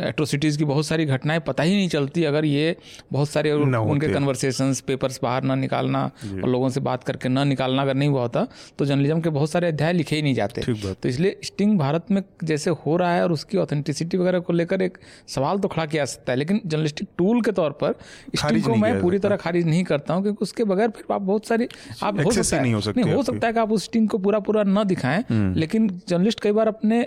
एट्रोसिटीज़ 0.00 0.58
की 0.58 0.64
बहुत 0.66 0.86
सारी 0.86 1.04
घटनाएँ 1.06 1.40
पता 1.42 1.62
ही 1.62 1.74
नहीं 1.74 1.88
चलती 1.88 2.24
अगर 2.24 2.44
ये 2.46 2.76
बहुत 3.12 3.28
सारे 3.28 3.52
उनके 3.54 4.08
कन्वर्सेशन 4.08 4.74
पेपर्स 4.86 5.20
बाहर 5.22 5.42
ना 5.44 5.54
निकालना 5.56 6.04
और 6.24 6.48
लोगों 6.48 6.68
से 6.68 6.80
बात 6.82 7.04
करके 7.04 7.28
ना 7.28 7.44
निकालना 7.46 7.82
अगर 7.82 7.94
नहीं 7.94 8.08
हुआ 8.08 8.22
होता 8.22 8.46
तो 8.78 8.84
जर्नलिज्म 8.86 9.20
के 9.20 9.30
बहुत 9.30 9.50
सारे 9.50 9.68
अध्याय 9.68 9.92
लिखे 9.94 10.16
ही 10.16 10.22
नहीं 10.22 10.34
जाते 10.34 10.62
तो 10.62 11.08
इसलिए 11.08 11.36
स्टिंग 11.44 11.78
भारत 11.78 12.10
में 12.10 12.22
जैसे 12.44 12.70
हो 12.80 12.96
रहा 12.96 13.12
है 13.12 13.22
और 13.22 13.32
उसकी 13.32 13.58
ऑथेंटिसिटी 13.58 14.16
वगैरह 14.16 14.38
को 14.40 14.52
लेकर 14.52 14.82
एक 14.82 14.98
सवाल 15.28 15.58
तो 15.58 15.68
खड़ा 15.68 15.86
किया 15.86 16.04
जा 16.04 16.12
सकता 16.12 16.32
है 16.32 16.38
लेकिन 16.38 16.60
जर्नलिस्टिक 16.66 17.08
टूल 17.18 17.40
के 17.42 17.52
तौर 17.52 17.65
तौर 17.66 17.72
पर 17.82 17.94
स्टिंग 18.36 18.62
को 18.62 18.74
मैं 18.76 19.00
पूरी 19.00 19.18
तरह 19.18 19.36
खारिज 19.36 19.66
नहीं 19.66 19.84
करता 19.84 20.14
हूँ 20.14 20.22
क्योंकि 20.22 20.42
उसके 20.42 20.64
बगैर 20.64 20.90
फिर 20.90 21.14
आप 21.14 21.22
बहुत 21.22 21.46
सारी 21.46 21.68
आप 22.02 22.20
हो 22.20 22.30
सकता 22.32 22.56
है। 22.56 22.62
नहीं 22.62 22.74
हो 22.74 22.80
सकता 22.80 23.00
नहीं 23.00 23.14
हो 23.14 23.22
सकता 23.22 23.46
है 23.46 23.52
कि 23.52 23.60
आप 23.60 23.72
उस 23.72 23.84
स्टिंग 23.84 24.08
को 24.08 24.18
पूरा 24.18 24.38
पूरा 24.40 24.62
न 24.66 24.84
दिखाएँ 24.84 25.24
हम्म। 25.30 25.54
लेकिन 25.54 25.88
जर्नलिस्ट 26.08 26.40
कई 26.40 26.52
बार 26.52 26.68
अपने 26.68 27.06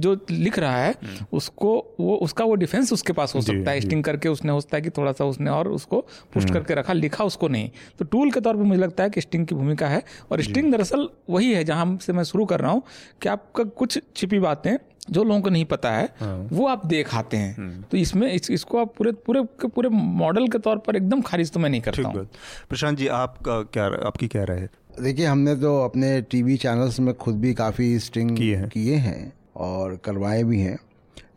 जो 0.00 0.16
लिख 0.30 0.58
रहा 0.58 0.76
है 0.76 0.90
हम्म। 0.92 1.26
उसको 1.32 1.72
वो 2.00 2.16
उसका 2.22 2.44
वो 2.44 2.54
डिफेंस 2.54 2.92
उसके 2.92 3.12
पास 3.12 3.34
हो 3.34 3.40
सकता 3.40 3.70
है। 3.70 3.80
स्टिंग 3.80 4.04
करके 4.04 4.28
उसने 4.28 4.52
हो 4.52 4.60
सकता 4.60 4.76
है 4.76 4.82
कि 4.82 4.90
थोड़ा 4.90 5.12
सा 5.12 5.24
उसने 5.24 5.50
और 5.50 5.68
उसको 5.68 6.00
पुष्ट 6.34 6.48
हम्म। 6.48 6.58
करके 6.58 6.74
रखा 6.74 6.92
लिखा 6.92 7.24
उसको 7.24 7.48
नहीं। 7.48 7.70
तो 7.98 8.04
टूल 8.04 8.30
के 8.30 8.40
तौर 8.40 8.56
पर 8.56 8.62
मुझे 8.62 8.80
लगता 8.80 9.04
है 9.04 9.10
कि 9.10 9.20
स्टिंग 9.20 9.46
की 9.46 9.54
भूमिका 9.54 9.88
है 9.88 10.02
और 10.32 10.42
स्टिंग 10.42 10.72
दरअसल 10.72 11.08
वही 11.30 11.52
है 11.52 11.64
जहाँ 11.64 11.98
से 12.02 12.12
मैं 12.12 12.24
शुरू 12.24 12.44
कर 12.44 12.60
रहा 12.60 12.72
हूँ 12.72 12.82
कि 13.22 13.28
आपका 13.28 13.64
कुछ 13.64 13.98
छिपी 14.16 14.38
बातें 14.38 14.76
जो 15.10 15.24
लोगों 15.24 15.40
को 15.40 15.50
नहीं 15.50 15.64
पता 15.64 15.90
है 15.90 16.08
हाँ। 16.20 16.48
वो 16.52 16.66
आप 16.68 16.86
देख 16.86 17.14
आते 17.14 17.36
हैं 17.36 17.54
हम्म। 17.56 17.82
तो 17.82 17.96
इसमें 17.96 18.30
इस, 18.32 18.50
इसको 18.50 18.78
आप 18.78 18.94
पूरे 18.96 19.12
पूरे 19.26 19.42
के 19.60 19.68
पूरे 19.68 19.88
मॉडल 19.88 20.48
के 20.48 20.58
तौर 20.58 20.78
पर 20.78 20.96
एकदम 20.96 21.20
खारिज 21.22 21.52
तो 21.52 21.60
मैं 21.60 21.70
नहीं 21.70 21.80
करता 21.80 22.08
हूँ 22.08 22.26
प्रशांत 22.68 22.98
जी 22.98 23.06
आप 23.14 23.38
क्या 23.46 23.86
आपकी 24.06 24.28
क्या 24.28 24.44
राय 24.44 24.58
है 24.58 24.70
देखिए 25.00 25.26
हमने 25.26 25.54
तो 25.56 25.78
अपने 25.80 26.20
टीवी 26.30 26.56
चैनल्स 26.56 27.00
में 27.00 27.14
खुद 27.16 27.38
भी 27.40 27.54
काफ़ी 27.54 27.98
स्ट्रिंग 28.00 28.36
किए 28.36 28.56
हैं 28.56 28.68
किए 28.68 28.96
हैं 28.98 29.32
और 29.58 29.96
करवाए 30.04 30.42
भी 30.44 30.60
हैं 30.60 30.78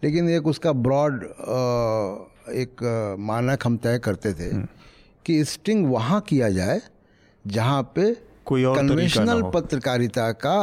लेकिन 0.04 0.30
एक 0.30 0.48
उसका 0.48 0.72
ब्रॉड 0.82 1.24
एक 2.56 2.84
मानक 3.22 3.66
हम 3.66 3.78
तय 3.78 4.00
करते 4.00 4.34
थे 4.34 4.50
हम्म। 4.50 4.68
कि 5.26 5.44
स्टिंग 5.46 5.86
वहाँ 5.88 6.22
किया 6.22 6.50
जाए 6.50 6.82
जहाँ 7.46 7.82
पे 7.96 8.14
कोई 8.46 8.64
और 8.64 8.78
कन्वेंशनल 8.78 9.42
पत्रकारिता 9.54 10.32
का 10.40 10.60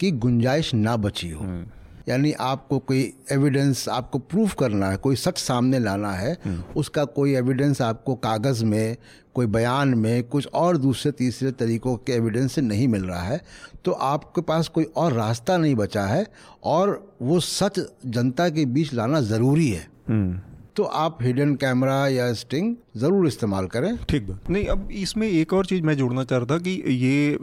की 0.00 0.10
गुंजाइश 0.18 0.72
ना 0.74 0.96
बची 0.96 1.30
हो 1.30 1.40
हम्म। 1.40 1.64
यानी 2.10 2.32
आपको 2.32 2.78
कोई 2.78 3.12
एविडेंस 3.32 3.88
आपको 3.88 4.18
प्रूफ 4.18 4.54
करना 4.54 4.90
है, 4.90 4.96
कोई 4.96 5.16
सच 5.16 5.38
सामने 5.38 5.78
लाना 5.78 6.12
है। 6.12 6.36
उसका 6.76 7.04
कोई 7.04 7.34
एविडेंस 7.34 7.80
आपको 7.82 8.14
कागज़ 8.14 8.64
में, 8.64 8.96
कोई 9.34 9.46
बयान 9.46 9.94
में, 9.94 10.22
कुछ 10.24 10.46
और 10.54 10.76
दूसरे, 10.76 11.12
तीसरे 11.12 11.50
तरीकों 11.52 11.96
के 11.96 12.12
एविडेंस 12.12 12.52
से 12.52 12.60
नहीं 12.60 12.88
मिल 12.88 13.04
रहा 13.04 13.22
है 13.22 13.40
तो 13.84 13.92
आपके 13.92 14.40
पास 14.40 14.68
कोई 14.68 14.84
और 14.96 15.12
रास्ता 15.12 15.56
नहीं 15.56 15.74
बचा 15.74 16.06
है 16.06 16.26
और 16.64 17.16
वो 17.22 17.40
सच 17.40 17.80
जनता 18.06 18.48
के 18.48 18.64
बीच 18.66 18.92
लाना 18.94 19.20
ज़रूरी 19.20 19.68
है 19.68 19.86
हम्म। 20.08 20.38
तो 20.76 20.82
आप 20.82 21.18
हिडन 21.22 21.54
कैमरा 21.54 22.06
या 22.08 22.32
स्टिंग 22.32 22.74
ज़रूर 22.96 23.26
इस्तेमाल 23.26 23.66
करें। 23.66 23.96
ठीक 24.08 24.26
बात। 24.28 24.50
नहीं, 24.50 24.64
अब 24.66 24.88
इसमें 24.92 25.26
एक 25.28 25.52
और 25.52 25.66
चीज़ 25.66 25.82
मैं 25.82 25.96
जोड़ना 25.96 26.24
चाह 26.24 26.38
रहा 26.38 26.46
था 26.46 26.58
कि 26.58 26.70
ये 26.88 27.34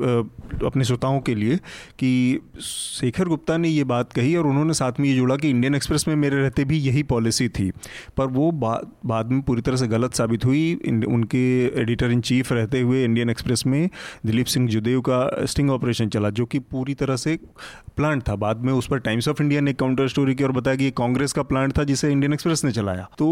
अपने 0.66 0.84
श्रोताओं 0.84 1.20
के 1.20 1.36
लिए 1.36 1.56
कि 2.00 2.40
शेखर 2.62 3.28
गुप्ता 3.28 3.58
ने 3.58 3.70
ये 3.70 3.84
बात 3.84 4.14
कही 4.14 4.36
और 4.36 4.48
उन्होंने 4.48 4.74
साथ 4.74 5.00
में 5.00 5.08
ये 5.10 5.16
जोड़ा 5.16 5.36
कि 5.36 5.50
इंडियन 5.50 5.76
एक्सप्रेस 5.76 6.08
में 6.08 6.16
मेरे 6.16 6.38
रहते 6.38 6.66
भी 6.66 6.78
यही 6.78 7.04
पॉलिसी 7.06 7.48
थी। 7.50 7.72
पर 8.18 8.28
वो 8.30 8.52
बाद 8.54 8.92
बाद 9.06 9.32
में 9.32 9.42
पूरी 9.42 9.62
तरह 9.62 9.78
से 9.78 9.88
गलत 9.88 10.14
साबित 10.14 10.46
हुई। 10.46 10.74
उनके 11.08 11.44
एडिटर 11.82 12.12
इन 12.12 12.22
चीफ 12.22 12.52
रहते 12.52 12.82
हुए 12.82 13.04
इंडियन 13.04 13.30
एक्सप्रेस 13.30 13.66
में 13.68 13.90
दिलीप 14.26 14.46
सिंह 14.48 14.68
जुदेव 14.70 15.02
का 15.02 15.46
स्टिंग 15.46 15.70
ऑपरेशन 15.72 16.10
चला, 16.10 16.30
जो 16.30 16.46
कि 16.46 16.60
पूरी 16.62 16.94
तरह 16.96 17.16
से 17.18 17.38
प्लांट 17.98 18.24
था। 18.30 18.36
बाद 18.38 18.64
में 18.64 18.74
उस 18.74 18.88
पर 18.88 19.00
टाइम्स 19.00 19.28
ऑफ़ 19.28 19.42
इंडिया 19.44 19.62
ने 19.62 19.74
काउंटर 19.76 20.08
स्टोरी 20.08 20.36
की 20.36 20.44
और 20.44 20.52
बताया 20.52 20.78
कि 20.78 20.84
ये 20.84 20.92
कांग्रेस 20.98 21.34
का 21.34 21.44
प्लांट 21.44 21.78
था 21.78 21.84
जिसे 21.84 22.12
इंडियन 22.12 22.34
एक्सप्रेस 22.34 22.64
ने 22.66 22.72
चलाया। 22.72 23.08
तो 23.18 23.27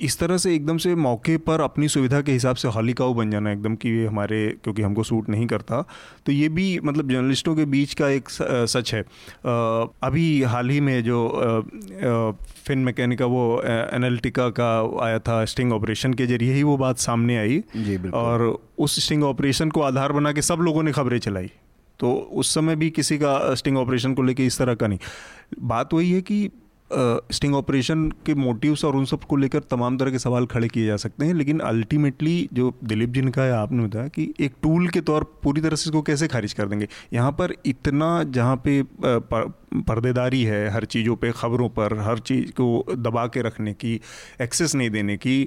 इस 0.00 0.18
तरह 0.18 0.36
से 0.36 0.54
एकदम 0.54 0.76
से 0.78 0.94
मौके 0.94 1.36
पर 1.38 1.60
अपनी 1.60 1.88
सुविधा 1.88 2.20
के 2.20 2.32
हिसाब 2.32 2.56
से 2.56 2.68
हॉलीकाऊ 2.68 3.14
बन 3.14 3.30
जाना 3.30 3.52
एकदम 3.52 3.74
कि 3.76 3.88
ये 3.90 4.06
हमारे 4.06 4.38
क्योंकि 4.64 4.82
हमको 4.82 5.02
सूट 5.02 5.28
नहीं 5.28 5.46
करता। 5.46 5.80
तो 6.26 6.32
ये 6.32 6.48
भी 6.48 6.78
मतलब 6.80 7.10
जर्नलिस्टों 7.10 7.54
के 7.56 7.64
बीच 7.64 7.94
का 7.94 8.08
एक 8.08 8.28
सच 8.28 8.92
है। 8.94 9.00
अभी 10.02 10.42
हाल 10.42 10.70
ही 10.70 10.80
में 10.80 11.02
जो 11.04 11.18
फिन 12.66 12.78
मैकेनिका 12.78 13.26
वो 13.26 13.42
एनालिटिका 13.62 14.48
का 14.50 14.70
आया 15.04 15.18
था 15.18 15.44
स्टिंग 15.44 15.72
ऑपरेशन 15.72 16.14
के 16.14 16.26
ज़रिए 16.26 16.52
ही 16.52 16.62
वो 16.62 16.76
बात 16.76 16.98
सामने 16.98 17.38
आई। 17.38 17.58
और 18.14 18.46
उस 18.78 19.04
स्टिंग 19.04 19.24
ऑपरेशन 19.24 19.70
को 19.70 19.80
आधार 19.80 20.12
बना 20.12 20.32
के 20.32 20.42
सब 20.42 20.58
लोगों 20.60 20.82
ने 20.82 20.92
खबरें 20.92 21.18
चलाई। 21.18 21.50
तो 22.00 22.12
उस 22.32 22.54
समय 22.54 22.76
भी 22.76 22.90
किसी 22.90 23.18
का 23.18 23.54
स्टिंग 23.54 23.78
ऑपरेशन 23.78 24.14
को 24.14 24.22
लेके 24.22 24.46
इस 24.46 24.58
तरह 24.58 24.74
का 24.74 24.86
नहीं। 24.86 24.98
बात 25.62 25.94
वही 25.94 26.10
है 26.12 26.20
कि 26.22 26.48
स्टिंग 26.92 27.54
ऑपरेशन 27.54 28.08
के 28.26 28.34
मोटिव्स 28.34 28.84
और 28.84 28.96
उन 28.96 29.04
सबको 29.04 29.36
लेकर 29.36 29.60
तमाम 29.70 29.98
तरह 29.98 30.10
के 30.10 30.18
सवाल 30.18 30.46
खड़े 30.46 30.68
किए 30.68 30.86
जा 30.86 30.96
सकते 30.96 31.24
हैं, 31.24 31.34
लेकिन 31.34 31.60
अल्टीमेटली 31.60 32.48
जो 32.52 32.72
दिलीप 32.84 33.10
जी 33.10 33.22
ने 33.22 33.30
कहा 33.30 33.60
आपने 33.60 33.86
बताया 33.86 34.08
कि 34.08 34.32
एक 34.40 34.54
टूल 34.62 34.88
के 34.88 35.00
तौर, 35.00 35.24
पूरी 35.42 35.60
तरह 35.60 35.76
से 35.76 35.88
इसको 35.90 36.02
कैसे 36.02 36.28
खारिज 36.28 36.52
कर 36.52 36.68
देंगे? 36.68 36.88
यहाँ 37.12 37.32
पर 37.32 37.54
इतना 37.66 38.22
जहाँ 38.24 38.56
पे 38.66 38.82
पर्देदारी 39.86 40.42
है 40.42 40.68
हर 40.70 40.84
चीज़ों 40.86 41.16
पे 41.16 41.30
ख़बरों 41.32 41.68
पर 41.70 41.98
हर 42.00 42.18
चीज़ 42.20 42.50
को 42.52 42.96
दबा 42.98 43.26
के 43.26 43.42
रखने 43.42 43.72
की 43.74 43.94
एक्सेस 44.40 44.74
नहीं 44.74 44.90
देने 44.90 45.16
की। 45.16 45.40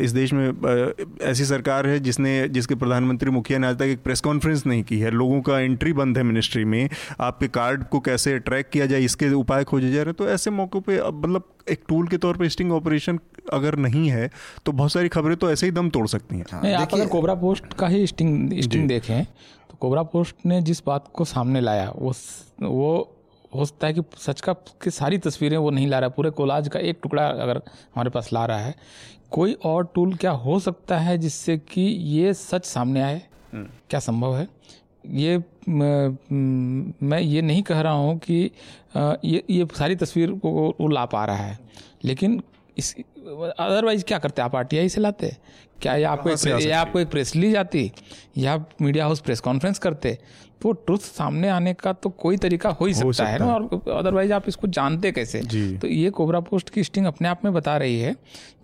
इस 0.00 0.12
देश 0.12 0.32
में 0.32 1.06
ऐसी 1.22 1.44
सरकार 1.44 1.86
है 1.86 1.98
जिसने 2.00 2.36
जिसके 2.48 2.74
प्रधानमंत्री 2.74 3.30
मुखिया 3.30 3.58
ने 3.58 3.66
आज 3.66 3.76
तक 3.76 3.82
एक 3.86 4.02
प्रेस 4.02 4.20
कॉन्फ्रेंस 4.20 4.66
नहीं 4.66 4.82
की 4.82 4.98
है। 5.00 5.10
लोगों 5.12 5.40
का 5.42 5.60
एंट्री 5.60 5.92
बंद 5.94 6.18
है 6.18 6.24
मिनिस्ट्री 6.24 6.64
में। 6.66 6.88
आपके 7.20 7.48
कार्ड 7.50 7.84
को 7.84 8.00
कैसे 8.00 8.38
ट्रैक 8.40 8.68
किया 8.68 8.86
जाए 8.86 9.00
इसके 9.02 9.30
उपाय 9.34 9.64
खोजे 9.64 9.90
जा 9.90 10.02
रहे 10.02 10.04
हैं 10.04 10.14
तो 10.14 10.28
ऐसे 10.30 10.50
मौक़ों 10.52 10.80
पर 10.80 11.10
मतलब 11.16 11.48
एक 11.70 11.82
टूल 11.88 12.08
के 12.08 12.16
तौर 12.18 12.36
पर 12.36 12.48
स्टिंग 12.48 12.72
ऑपरेशन 12.72 13.18
अगर 13.52 13.76
नहीं 13.78 14.08
है 14.10 14.30
तो 14.66 14.72
बहुत 14.72 14.92
सारी 14.92 15.08
खबरें 15.08 15.36
तो 15.36 15.50
ऐसे 15.50 15.66
ही 15.66 15.72
दम 15.72 15.88
तोड़ 15.90 16.06
सकती 16.08 16.36
हैं। 16.36 16.44
हाँ, 16.52 16.72
आप 16.74 16.94
अगर 16.94 17.06
कोबरा 17.08 17.34
पोस्ट 17.36 17.72
का 17.74 17.88
ही 17.88 18.06
स्टिंग 18.06 18.60
स्टिंग 18.62 18.88
देखें 18.88 19.24
तो 19.24 19.76
कोबरा 19.80 20.02
पोस्ट 20.12 20.46
ने 20.46 20.60
जिस 20.62 20.82
बात 20.86 21.10
को 21.14 21.24
सामने 21.26 21.60
लाया 21.60 21.90
वो 21.90 22.12
वो 22.62 23.12
हो 23.54 23.64
सकता 23.64 23.86
है 23.86 23.92
कि 23.94 24.02
सच 24.18 24.40
का 24.40 24.52
की 24.82 24.90
सारी 24.90 25.18
तस्वीरें 25.18 25.56
वो 25.56 25.70
नहीं 25.70 25.86
ला 25.86 25.98
रहा 25.98 26.08
है 26.08 26.14
पूरे 26.16 26.30
कोलाज 26.30 26.68
का 26.68 26.80
एक 26.80 26.98
टुकड़ा 27.02 27.26
अगर 27.26 27.56
हमारे 27.56 28.10
पास 28.10 28.32
ला 28.32 28.44
रहा 28.46 28.58
है 28.58 28.74
कोई 29.30 29.52
और 29.64 29.86
टूल 29.94 30.14
क्या 30.14 30.30
हो 30.30 30.58
सकता 30.60 30.98
है 30.98 31.16
जिससे 31.18 31.56
कि 31.58 31.80
ये 31.80 32.34
सच 32.34 32.64
सामने 32.64 33.00
आए? 33.02 33.22
हम्म। 33.52 33.66
क्या 33.90 34.00
संभव 34.00 34.36
है? 34.36 34.48
ये 35.06 35.42
मैं 35.68 37.18
ये 37.20 37.42
नहीं 37.42 37.62
कह 37.62 37.80
रहा 37.80 37.92
हूँ 37.92 38.18
कि 38.20 38.50
ये 38.96 39.42
ये 39.50 39.66
सारी 39.78 39.96
तस्वीर 39.96 40.32
को 40.34 40.50
वो 40.80 40.88
ला 40.88 41.04
पा 41.06 41.24
रहा 41.24 41.36
है। 41.36 41.58
लेकिन 42.04 42.42
इस 42.76 42.94
अदरवाइज़ 42.96 44.04
क्या 44.04 44.18
करते 44.18 44.42
आप 44.42 44.56
आर 44.56 44.64
टी 44.64 44.88
से 44.88 45.00
लाते? 45.00 45.36
क्या 45.82 45.94
या 45.96 46.10
आपको 46.10 46.30
एक 46.30 46.46
या 46.62 46.80
आपको 46.80 47.00
एक 47.00 47.08
प्रेस 47.10 47.34
ली 47.36 47.50
जाती 47.52 47.90
या 48.38 48.56
मीडिया 48.82 49.04
हाउस 49.04 49.20
प्रेस 49.20 49.40
कॉन्फ्रेंस 49.40 49.78
करते? 49.78 50.18
तो 50.66 50.72
ट्रुथ 50.86 50.98
सामने 50.98 51.48
आने 51.48 51.72
का 51.74 51.92
तो 51.94 52.10
कोई 52.18 52.36
तरीका 52.38 52.70
हो 52.70 52.86
ही 52.86 52.94
सकता, 52.94 53.12
सकता 53.12 53.28
है 53.28 53.38
ना 53.38 53.46
और 53.46 53.90
अदरवाइज़ 53.90 54.32
आप 54.32 54.48
इसको 54.48 54.68
जानते 54.68 55.12
कैसे 55.12 55.40
तो 55.78 55.88
ये 55.88 56.10
कोबरा 56.10 56.40
पोस्ट 56.42 56.70
की 56.70 56.84
स्टिंग 56.84 57.06
अपने 57.06 57.28
आप 57.28 57.44
में 57.44 57.52
बता 57.52 57.76
रही 57.76 57.98
है 58.00 58.14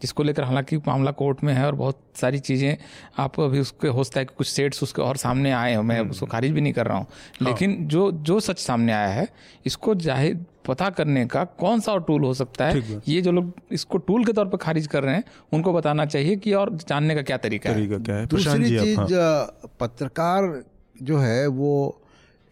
जिसको 0.03 0.23
लेकर 0.23 0.45
हालाँकि 0.45 0.77
मामला 0.77 1.11
कोर्ट 1.11 1.45
में 1.45 1.53
है 1.55 1.67
और 1.67 1.75
बहुत 1.75 1.99
सारी 2.15 2.39
चीज़ें 2.39 2.77
आप 3.19 3.41
अभी 3.41 3.61
उसके 3.61 3.89
हो 3.89 4.05
सकता 4.05 4.21
है 4.21 4.27
कि 4.27 4.35
कुछ 4.39 4.47
सेट्स 4.47 4.83
उसके 4.83 5.03
और 5.03 5.17
सामने 5.17 5.53
आए 5.53 5.71
हैं 5.71 5.83
मैं 5.83 5.99
हम्म। 5.99 6.11
उसको 6.11 6.27
खारिज 6.27 6.53
भी 6.53 6.61
नहीं 6.61 6.73
कर 6.73 6.87
रहा 6.87 6.99
हूँ 6.99 7.07
हाँ। 7.07 7.49
लेकिन 7.49 7.77
जो 7.87 8.11
जो 8.23 8.41
सच 8.41 8.59
सामने 8.59 8.93
आया 8.93 9.09
है 9.09 9.29
इसको 9.67 9.95
ज़ाहिर 9.97 10.39
पता 10.67 10.89
करने 10.91 11.25
का 11.27 11.45
कौन 11.59 11.81
सा 11.81 11.93
और 11.93 12.03
टूल 12.03 12.25
हो 12.25 12.33
सकता 12.35 12.67
है 12.67 13.01
ये 13.09 13.21
जो 13.21 13.33
लोग 13.33 13.53
इसको 13.73 13.99
टूल 14.01 14.25
के 14.25 14.33
तौर 14.33 14.49
पर 14.49 14.57
खारिज 14.57 14.87
कर 14.87 15.03
रहे 15.03 15.15
हैं 15.15 15.25
उनको 15.53 15.73
बताना 15.73 16.07
चाहिए 16.07 16.37
कि 16.37 16.53
और 16.55 16.77
जानने 16.89 17.15
का 17.15 17.23
क्या 17.23 17.37
तरीका 17.39 17.71
है, 17.71 17.87
क्या 17.89 18.17
है? 18.17 18.27
दूसरी 18.27 18.69
चीज़ 18.69 19.15
हाँ। 19.15 19.69
पत्रकार 19.81 20.63
जो 21.03 21.19
है 21.19 21.47
वो 21.47 22.01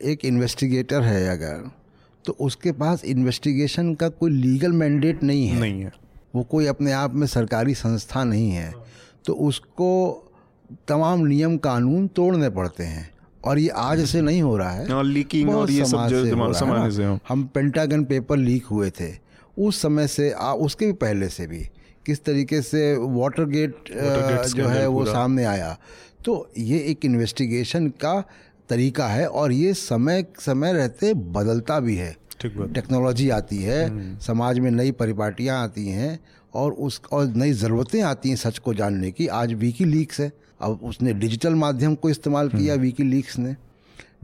एक 0.05 0.24
इन्वेस्टिगेटर 0.24 1.03
है 1.03 1.29
अगर 1.29 1.70
तो 2.24 2.37
उसके 2.40 2.72
पास 2.72 3.05
इन्वेस्टिगेशन 3.05 3.94
का 3.94 4.09
कोई 4.09 4.31
लीगल 4.31 4.72
मैंडेट 4.72 5.22
नहीं 5.22 5.48
है। 5.48 5.61
नहीं 5.61 5.83
है। 5.83 5.92
वो 6.35 6.42
कोई 6.42 6.66
अपने 6.66 6.92
आप 6.92 7.14
में 7.14 7.26
सरकारी 7.26 7.74
संस्था 7.74 8.24
नहीं 8.24 8.50
है। 8.50 8.74
तो 9.24 9.33
उसको 9.33 9.90
तमाम 10.88 11.20
नियम 11.20 11.57
कानून 11.57 12.07
तोड़ने 12.09 12.50
पड़ते 12.50 12.85
हैं। 12.85 13.11
और 13.44 13.59
ये 13.59 13.68
आज 13.68 14.05
से 14.05 14.20
नहीं 14.20 14.42
हो 14.42 14.57
रहा 14.57 14.70
है। 14.70 15.05
लीकिंग 15.05 15.50
हाँ, 15.50 15.57
और 15.57 15.70
ये 15.70 15.85
सबसे, 15.85 16.24
से 16.90 17.18
हम 17.29 17.44
पेंटागन 17.55 18.05
पेपर 18.05 18.37
लीक 18.37 18.64
हुए 18.64 18.90
थे। 18.90 19.12
उस 19.59 19.83
समय 19.83 20.07
से 20.07 20.31
आ, 20.31 20.53
उसके 20.53 20.87
भी 20.87 20.92
पहले 20.92 21.29
से 21.29 21.46
भी 21.46 21.70
किस 22.07 22.24
तरीके 22.24 22.62
से 22.62 22.96
वाटर 22.96 23.44
गेट 23.44 23.74
जो 24.55 24.68
है 24.68 24.87
वो 24.87 25.05
सामने 25.05 25.44
आया। 25.44 25.79
तो 26.24 26.50
ये 26.59 26.78
एक 26.78 27.04
इन्वेस्टिगेशन 27.04 27.88
का 27.88 28.20
तरीका 28.68 29.06
है 29.09 29.26
और 29.26 29.52
ये 29.52 29.74
समय 29.74 30.24
समय 30.40 30.72
रहते 30.72 31.12
बदलता 31.14 31.78
भी 31.80 31.96
है। 31.96 32.16
टेक्नोलॉजी 32.42 33.28
आती 33.30 33.56
है 33.56 33.85
हम्म। 33.88 34.18
समाज 34.18 34.59
में 34.59 34.70
नई 34.70 34.90
परिपाटियाँ 34.92 35.62
आती 35.62 35.87
हैं 35.88 36.18
और 36.54 36.72
उस 36.72 37.00
और 37.12 37.26
नई 37.26 37.52
ज़रूरतें 37.52 38.00
आती 38.02 38.28
हैं 38.28 38.37
सच 38.37 38.59
को 38.59 38.74
जानने 38.74 39.11
की। 39.11 39.26
आज 39.26 39.52
वीकी 39.52 39.85
लीक्स 39.85 40.20
है। 40.20 40.33
अब 40.61 40.80
उसने 40.83 41.12
डिजिटल 41.14 41.54
माध्यम 41.54 41.94
को 41.94 42.11
इस्तेमाल 42.11 42.48
किया 42.48 42.74
वीकी 42.74 43.02
हम्म। 43.02 43.12
लीक्स 43.12 43.38
ने। 43.38 43.56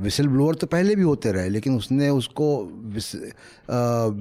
विसल 0.01 0.29
ब्लोअर 0.29 0.55
तो 0.55 0.67
पहले 0.67 0.97
भी 0.97 1.03
होते 1.03 1.33
रहे 1.33 1.49
लेकिन 1.49 1.77
उसने 1.77 2.09
उसको 2.09 2.49
विस, 2.95 3.15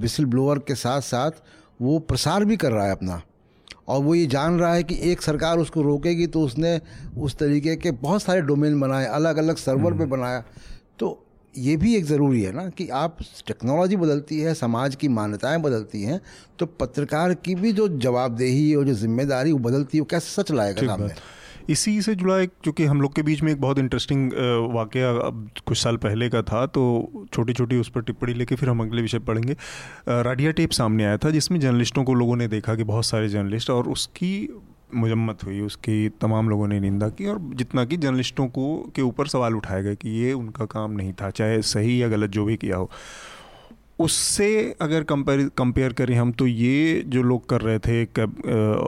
विसल 0.02 0.26
ब्लोअर 0.26 0.60
के 0.60 0.76
साथ 0.76 1.02
साथ 1.02 1.32
वो 1.80 1.98
प्रसार 2.00 2.46
भी 2.46 2.58
कर 2.58 2.72
रहा 2.72 2.86
है 2.86 2.92
अपना। 2.92 3.22
और 3.88 4.02
वो 4.04 4.16
ये 4.16 4.26
जान 4.26 4.60
रहा 4.60 4.74
है 4.74 4.84
कि 4.84 5.00
एक 5.12 5.22
सरकार 5.22 5.58
उसको 5.58 5.82
रोकेगी 5.82 6.28
तो 6.28 6.42
उसने 6.42 6.82
उस 7.18 7.36
तरीके 7.38 7.76
के 7.76 7.92
बहुत 7.92 8.24
सारे 8.24 8.42
डोमेन 8.42 8.80
बनाए 8.80 9.06
अलग 9.06 9.38
अलग 9.38 9.56
सर्वर 9.56 9.92
पे 9.92 9.98
हम्म। 9.98 10.10
बनाया। 10.10 10.44
तो 11.00 11.22
ये 11.58 11.78
भी 11.78 11.96
एक 11.96 12.06
ज़रूरी 12.06 12.42
है 12.42 12.52
ना 12.52 12.70
कि 12.70 12.88
आप 12.90 13.18
टेक्नोलॉजी 13.48 13.96
बदलती 13.96 14.40
है 14.40 14.54
समाज 14.54 14.96
की 14.96 15.08
मान्यताएँ 15.08 15.62
बदलती 15.62 16.04
हैं 16.04 16.22
तो 16.60 16.66
पत्रकार 16.66 17.34
की 17.34 17.56
भी 17.56 17.72
जो 17.72 17.88
जवाबदेही 17.88 18.76
और 18.76 18.86
जो 18.86 18.94
ज़िम्मेदारी 18.94 19.52
वो 19.52 19.60
बदलती 19.60 19.98
है 19.98 20.02
वो 20.02 20.08
कैसे 20.12 20.42
सच 20.42 20.52
लाएगा 20.52 20.88
सामने? 20.88 21.14
इसी 21.70 22.02
से 22.02 22.14
जुड़ा 22.16 22.38
एक 22.40 22.52
चूँकि 22.66 22.86
हम 22.86 23.02
लोग 23.02 23.14
के 23.16 23.22
बीच 23.24 23.42
में 23.44 23.52
एक 23.52 23.62
बहुत 23.62 23.80
इंटरेस्टिंग 23.80 24.32
वाक़ 24.74 24.98
अब 24.98 25.50
कुछ 25.68 25.78
साल 25.78 25.98
पहले 25.98 26.28
का 26.30 26.42
था 26.42 26.66
तो 26.68 26.84
छोटी 27.34 27.54
छोटी 27.54 27.78
उस 27.78 27.90
पर 27.90 28.02
टिप्पणी 28.02 28.34
लेके 28.34 28.56
फिर 28.56 28.70
हम 28.70 28.82
अगले 28.82 29.02
विषय 29.02 29.20
पढ़ेंगे। 29.20 29.56
राडिया 30.08 30.52
टेप 30.52 30.72
सामने 30.72 31.06
आया 31.06 31.18
था, 31.18 31.30
जिसमें 31.30 31.60
जर्नलिस्टों 31.60 32.04
को 32.04 32.14
लोगों 32.14 32.36
ने 32.36 32.48
देखा 32.48 32.76
कि 32.76 32.84
बहुत 32.84 33.06
सारे 33.06 33.28
जर्नलिस्ट 33.30 33.70
और 33.70 33.88
उसकी 33.90 34.48
मजम्मत 34.96 35.44
हुई, 35.44 35.60
उसकी 35.62 36.10
तमाम 36.22 36.50
लोगों 36.50 36.68
ने 36.68 36.80
निंदा 36.80 37.08
की 37.10 37.26
और 37.26 37.40
जितना 37.56 37.86
कि 37.86 37.98
जर्नलिस्टों 37.98 38.48
को, 38.48 38.92
के 38.96 39.02
ऊपर 39.02 39.28
सवाल 39.28 39.56
उठाए 39.56 39.84
गए 39.84 39.96
कि 39.96 40.10
ये 40.20 40.34
उनका 40.34 40.66
काम 40.66 40.92
नहीं 40.92 41.14
था, 41.14 41.30
चाहे 41.30 41.62
सही 41.64 42.02
या 42.02 42.08
गलत 42.08 42.30
जो 42.30 42.46
भी 42.46 42.58
किया 42.58 42.78
हो। 42.78 42.90
उससे 44.00 44.76
अगर 44.82 45.04
कंपेयर 45.04 45.50
कंपेयर 45.58 45.94
करें 45.94 46.16
हम 46.16 46.32
तो 46.32 46.48
ये 46.48 47.04
जो 47.08 47.22
लोग 47.24 47.48
कर 47.50 47.62
रहे 47.62 47.80
थे 47.80 48.04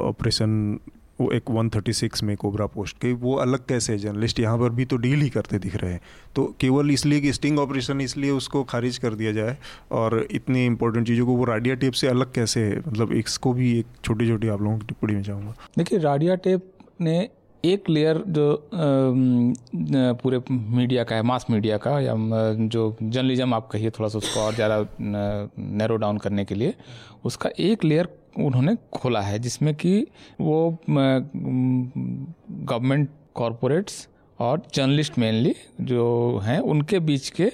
ऑपरेशन 0.08 0.80
वो 1.20 1.32
एक 1.32 1.50
136 1.52 2.24
में 2.24 2.36
कोबरा 2.38 2.66
पोस्ट 2.68 2.98
के 2.98 3.12
वो 3.16 3.34
अलग 3.36 3.66
कैसे 3.66 3.94
है 3.94 4.00
जर्नलिस्ट 4.00 4.40
यहाँ 4.40 4.58
पर 4.60 4.70
भी 4.70 4.86
तो 4.86 4.98
डील 4.98 5.22
ही 5.22 5.30
करते 5.30 5.60
दिख 5.60 5.76
रहे 5.76 5.92
हैं। 5.92 6.02
तो 6.36 6.46
केवल 6.60 6.92
इसलिए 6.92 7.22
कि 7.22 7.34
स्टिंग 7.34 7.60
ऑपरेशन 7.60 8.02
इसलिए 8.02 8.32
उसको 8.32 8.64
खारिज 8.66 8.98
कर 8.98 9.14
दिया 9.14 9.32
जाए 9.32 9.58
और 9.92 10.26
इतनी 10.32 10.66
इंपॉर्टेंट 10.66 11.08
चीज़ों 11.08 11.26
को, 11.26 11.36
वो 11.36 11.44
राडिया 11.46 11.76
टेप 11.76 11.94
से 11.94 12.08
अलग 12.08 12.34
कैसे 12.34 12.60
है? 12.60 12.78
मतलब 12.80 13.12
इसको 13.14 13.54
भी 13.54 13.78
एक 13.80 13.86
छोटी 14.04 14.28
छोटी 14.28 14.48
आप 14.48 14.62
लोगों 14.62 14.78
की 14.78 14.86
टिप्पणी 14.88 15.16
में 15.16 15.24
चाहूँगा 15.24 15.54
देखिए 15.78 16.00
राडिया 16.00 16.36
टेप 16.38 16.72
ने 17.02 17.18
एक 17.64 17.90
लेयर 17.90 18.22
जो 18.28 18.70
पूरे 20.22 20.42
मीडिया 20.52 21.04
का 21.04 21.16
है 21.16 21.22
मास 21.24 21.46
मीडिया 21.50 21.78
का, 21.78 22.00
या 22.00 22.14
जो 22.16 22.96
जर्नलिज्म 23.02 23.54
आप 23.54 23.68
कहिए 23.72 23.90
थोड़ा 23.90 24.10
सा 24.10 24.18
उसको 24.18 24.40
और 24.40 24.54
ज़्यादा 24.56 24.86
नैरो 25.00 25.96
डाउन 25.96 26.18
करने 26.18 26.46
के 26.46 26.56
लिए, 26.56 26.74
उसका 27.26 27.50
एक 27.60 27.84
लेयर 27.84 28.10
उन्होंने 28.38 28.76
खोला 28.94 29.22
है, 29.22 29.40
जिसमें 29.40 29.74
कि 29.76 30.08
वो 30.42 30.78
गवर्नमेंट 32.64 33.10
कॉरपोरेट्स 33.36 34.08
और 34.40 34.62
जर्नलिस्ट 34.74 35.18
मेनली 35.20 35.56
जो 35.82 36.38
हैं, 36.44 36.60
उनके 36.60 37.00
बीच 37.00 37.30
के 37.40 37.52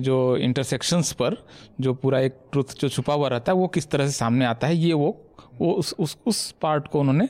जो 0.00 0.36
इंटरसेक्शंस 0.38 1.12
पर 1.12 1.36
जो 1.80 1.94
पूरा 1.94 2.20
एक 2.20 2.34
ट्रुथ 2.52 2.74
जो 2.80 2.88
छुपा 2.88 3.14
हुआ 3.14 3.28
रहता 3.28 3.52
है, 3.52 3.58
वो 3.58 3.66
किस 3.68 3.90
तरह 3.90 4.06
से 4.06 4.12
सामने 4.12 4.44
आता 4.44 4.66
है, 4.66 4.76
ये 4.76 4.92
वो 4.92 5.10
वो 5.60 5.72
उस 5.72 5.94
उस 5.98 6.16
उस 6.26 6.50
पार्ट 6.62 6.88
को 6.88 7.00
उन्होंने 7.00 7.28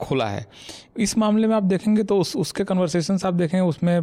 खोला 0.00 0.28
है। 0.28 0.46
इस 0.96 1.16
मामले 1.18 1.46
में 1.46 1.54
आप 1.56 1.62
देखेंगे 1.62 2.02
तो 2.02 2.18
उस 2.18 2.34
उसके 2.36 2.64
कन्वर्सेशन 2.64 3.18
आप 3.24 3.34
देखेंगे 3.34 3.68
उसमें 3.68 3.98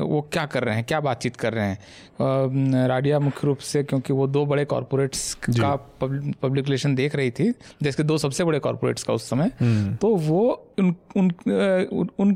वो 0.00 0.20
क्या 0.32 0.44
कर 0.46 0.64
रहे 0.64 0.74
हैं 0.74 0.84
क्या 0.84 1.00
बातचीत 1.00 1.36
कर 1.36 1.52
रहे 1.52 1.66
हैं। 1.66 2.86
राडिया 2.88 3.18
मुख्य 3.20 3.46
रूप 3.46 3.58
से 3.58 3.82
क्योंकि 3.82 4.12
वो 4.12 4.26
दो 4.26 4.44
बड़े 4.46 4.64
कॉरपोरेट्स 4.64 5.34
का 5.42 5.74
पब्लिक 6.02 6.64
रिलेशन 6.64 6.94
देख 6.94 7.14
रही 7.16 7.30
थी 7.30 7.52
जैसे 7.82 8.02
दो 8.02 8.18
सबसे 8.18 8.44
बड़े 8.44 8.58
कॉरपोरेट्स 8.58 9.02
का 9.02 9.14
उस 9.14 9.28
समय। 9.30 9.50
हम्म। 9.60 9.94
तो 9.96 10.14
वो 10.16 10.66
उन 10.80 10.94
उन 11.16 12.08
उन 12.18 12.34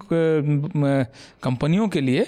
कंपनियों 1.43 1.89
के 1.89 2.01
लिए 2.01 2.27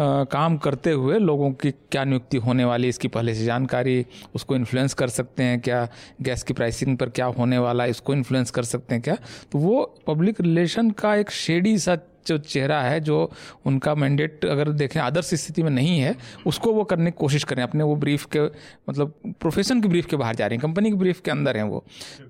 काम 0.00 0.56
करते 0.56 0.90
हुए 0.90 1.18
लोगों 1.18 1.50
की 1.52 1.70
क्या 1.70 2.04
नियुक्ति 2.04 2.36
होने 2.36 2.64
वाली 2.64 2.88
इसकी 2.88 3.08
पहले 3.08 3.34
से 3.34 3.44
जानकारी, 3.44 4.06
उसको 4.34 4.56
इन्फ्लुएंस 4.56 4.94
कर 4.94 5.08
सकते 5.08 5.42
हैं 5.42 5.60
क्या 5.60 5.86
गैस 6.22 6.42
की 6.42 6.54
प्राइसिंग 6.54 6.96
पर 6.98 7.10
क्या 7.10 7.26
होने 7.26 7.58
वाला 7.58 7.84
है, 7.84 7.90
इसको 7.90 8.14
इन्फ्लुएंस 8.14 8.50
कर 8.50 8.62
सकते 8.64 8.94
हैं 8.94 9.02
क्या? 9.02 9.16
तो 9.52 9.58
वो 9.58 9.84
पब्लिक 10.06 10.40
रिलेशन 10.40 10.90
का 10.90 11.14
एक 11.16 11.30
शेडी 11.30 11.76
सा 11.78 11.96
जो 12.26 12.38
चेहरा 12.38 12.80
है 12.82 13.00
जो 13.00 13.30
उनका 13.66 13.94
मैंडेट 13.94 14.44
अगर 14.44 14.70
देखें 14.74 15.00
आदर्श 15.00 15.34
स्थिति 15.34 15.62
में 15.62 15.70
नहीं 15.70 15.98
है 16.00 16.14
उसको 16.46 16.72
वो 16.72 16.84
करने 16.84 17.10
की 17.10 17.16
कोशिश 17.18 17.44
करें 17.44 17.62
अपने 17.62 17.84
वो 17.84 17.96
ब्रीफ 17.96 18.24
के 18.26 18.44
मतलब 18.90 19.14
प्रोफेशन 19.40 19.80
की 19.80 19.88
ब्रीफ 19.88 20.06
के 20.06 20.16
बाहर 20.16 20.36
जा 20.36 20.46
रही 20.46 20.56
हैं 20.56 20.62
कंपनी 20.62 20.90
की 20.90 20.96
ब्रीफ 20.96 21.20
के 21.20 21.30
अंदर 21.30 21.56
हैं 21.56 21.64
वो। 21.64 21.84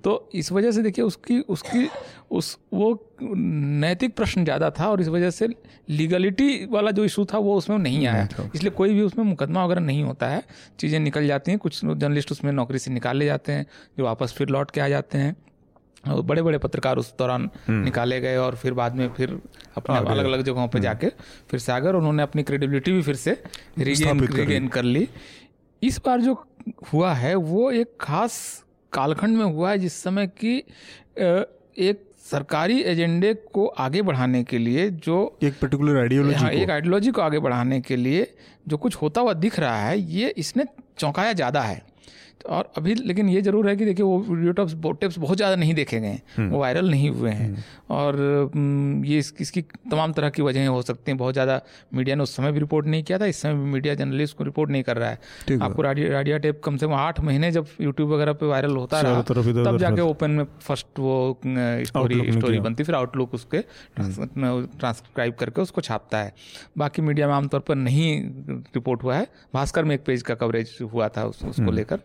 तो 0.05 0.29
इस 0.35 0.53
वजह 0.53 0.71
से 0.73 0.83
देखिए 0.83 1.05
उसकी 1.05 1.41
उसकी 1.41 1.89
उस 2.31 2.57
वो 2.75 2.93
नैतिक 3.23 4.15
प्रश्न 4.17 4.45
ज़्यादा 4.45 4.71
था 4.71 4.89
और 4.91 5.01
इस 5.01 5.09
वजह 5.09 5.31
से 5.31 5.49
लीगलिटी 5.91 6.65
वाला 6.67 6.91
जो 6.91 7.05
इशू 7.05 7.25
था 7.25 7.39
वो 7.39 7.55
उसमें 7.57 7.77
नहीं 7.79 8.07
आया। 8.07 8.29
इसलिए 8.55 8.71
कोई 8.73 8.95
भी 8.95 9.03
उसमें 9.03 9.25
मुकदमा 9.25 9.65
वगैरह 9.65 9.81
नहीं 9.81 10.03
होता 10.05 10.29
है। 10.29 10.43
चीज़ें 10.81 10.99
निकल 11.01 11.27
जाती 11.27 11.51
हैं 11.51 11.59
कुछ 11.59 11.85
जर्नलिस्ट 11.85 12.33
उसमें 12.33 12.53
नौकरी 12.53 12.79
से 12.79 12.91
निकाल 12.91 13.25
जाते 13.25 13.53
हैं 13.53 13.67
जो 13.99 14.05
वापस 14.05 14.35
फिर 14.37 14.49
लौट 14.49 14.71
के 14.71 14.81
आ 14.81 14.89
जाते 14.89 15.19
हैं। 15.19 15.35
बड़े 16.07 16.43
बड़े 16.43 16.59
पत्रकार 16.59 16.97
उस 16.97 17.13
दौरान 17.19 17.49
हम्म। 17.67 17.85
निकाले 17.85 18.21
गए 18.21 18.37
और 18.37 18.55
फिर 18.57 18.73
बाद 18.75 18.95
में 18.95 19.09
फिर 19.09 19.39
अपने 19.77 19.97
अलग 19.99 20.25
अलग 20.25 20.43
जगहों 20.43 20.67
पे 20.69 20.79
हम्म। 20.79 20.83
जाके 20.83 21.09
फिर 21.51 21.61
से 21.61 21.73
आकर 21.73 21.95
उन्होंने 21.95 22.23
अपनी 22.23 22.43
क्रेडिबिलिटी 22.43 22.93
भी 22.93 23.03
फिर 23.03 23.17
से 23.17 23.43
रिगेन 23.81 24.21
रिगेन 24.21 24.69
कर 24.69 24.83
ली। 24.85 25.09
इस 25.83 26.01
बार 26.07 26.21
जो 26.21 26.35
हुआ 26.93 27.13
है 27.15 27.35
वो 27.35 27.71
एक 27.73 27.97
खास 28.01 28.41
कालखंड 28.93 29.37
में 29.37 29.45
हुआ 29.45 29.71
है 29.71 29.79
जिस 29.79 30.03
समय 30.03 30.27
की 30.27 30.57
एक 31.83 32.03
सरकारी 32.25 32.81
एजेंडे 32.83 33.33
को 33.53 33.67
आगे 33.67 34.03
बढ़ाने 34.03 34.43
के 34.45 34.59
लिए 34.59 34.89
जो 35.01 35.17
एक 35.43 35.55
पर्टिकुलर 35.63 35.97
आइडियोलॉजी 36.01 36.35
हाँ, 36.35 36.51
एक 36.51 36.71
आइडियोलॉजी 36.71 37.11
को 37.11 37.23
आगे 37.23 37.39
बढ़ाने 37.39 37.81
के 37.81 37.97
लिए 37.97 38.27
जो 38.69 38.77
कुछ 38.77 38.97
होता 38.97 39.21
हुआ 39.21 39.33
दिख 39.35 39.59
रहा 39.59 39.81
है 39.81 39.99
ये 39.99 40.29
इसने 40.39 40.65
चौंकाया 40.99 41.33
ज़्यादा 41.33 41.61
है। 41.63 41.83
और 42.45 42.71
अभी 42.77 42.95
लेकिन 42.95 43.29
ये 43.29 43.41
ज़रूर 43.43 43.69
है 43.69 43.75
कि 43.77 43.85
देखिए 43.85 44.05
वो 44.05 44.19
वीडियो 44.21 44.53
टिप्स 44.53 44.75
टिप्स 45.01 45.19
बहुत 45.19 45.37
ज़्यादा 45.37 45.57
नहीं 45.57 45.75
देखे 45.75 46.01
गए 46.01 46.07
हैं। 46.09 46.49
वो 46.51 46.59
वायरल 46.59 46.91
नहीं 46.91 47.11
हुए 47.11 47.31
हैं। 47.31 47.65
और 47.91 48.17
ये 49.07 49.19
इस, 49.19 49.33
इसकी 49.41 49.61
तमाम 49.91 50.13
तरह 50.13 50.31
की 50.31 50.43
वजहें 50.43 50.67
हो 50.69 50.83
सकती 50.83 51.11
हैं। 51.11 51.19
बहुत 51.19 51.35
ज़्यादा 51.35 51.61
मीडिया 51.95 52.17
ने 52.17 52.23
उस 52.23 52.35
समय 52.37 52.53
भी 52.53 52.61
रिपोर्ट 52.61 52.87
नहीं 52.87 53.03
किया 53.03 53.19
था 53.19 53.27
इस 53.27 53.41
समय 53.43 53.55
भी 53.55 53.71
मीडिया 53.73 53.95
जर्नलिस्ट 53.95 54.37
को 54.37 54.45
रिपोर्ट 54.45 54.71
नहीं 54.71 54.83
कर 54.83 54.97
रहा 54.97 55.11
है। 55.11 55.59
आपको 55.61 55.83
राडिया 55.83 56.13
राडिया 56.13 56.39
टेप 56.39 56.61
कम 56.65 56.77
से 56.77 56.87
कम 56.87 56.93
आठ 56.95 57.21
महीने 57.21 57.51
जब 57.53 57.67
यूट्यूब 57.81 58.13
वगैरह 58.13 58.33
पर 58.33 58.47
वायरल 58.47 58.77
होता 58.77 59.01
रहा 59.01 59.23
तब 59.23 59.79
जाके 59.81 60.01
ओपन 60.01 60.31
में 60.31 60.45
फ़र्स्ट 60.61 60.99
वो 60.99 61.17
स्टोरी 61.45 62.21
स्टोरी 62.33 62.61
बनती 62.61 62.85
फिर 62.85 62.95
आउटलुक 62.95 63.35
उसके 63.35 63.61
ट्रांसक्राइब 63.99 65.31
हम्म। 65.31 65.39
करके 65.39 65.63
उसको 65.63 65.81
छापता 65.81 66.19
है। 66.19 66.33
बाकी 66.79 67.03
मीडिया 67.03 67.27
में 67.27 67.35
आमतौर 67.35 67.61
पर 67.61 67.75
नहीं 67.77 68.09
रिपोर्ट 68.75 69.03
हुआ 69.03 69.17
है। 69.17 69.27
भास्कर 69.55 69.85
में 69.85 69.95
एक 69.95 70.05
पेज 70.05 70.23
का 70.23 70.35
कवरेज 70.37 70.79
हुआ 70.85 71.09
था 71.09 71.25
उसको 71.27 71.51
हम्म। 71.53 71.75
लेकर। 71.75 72.01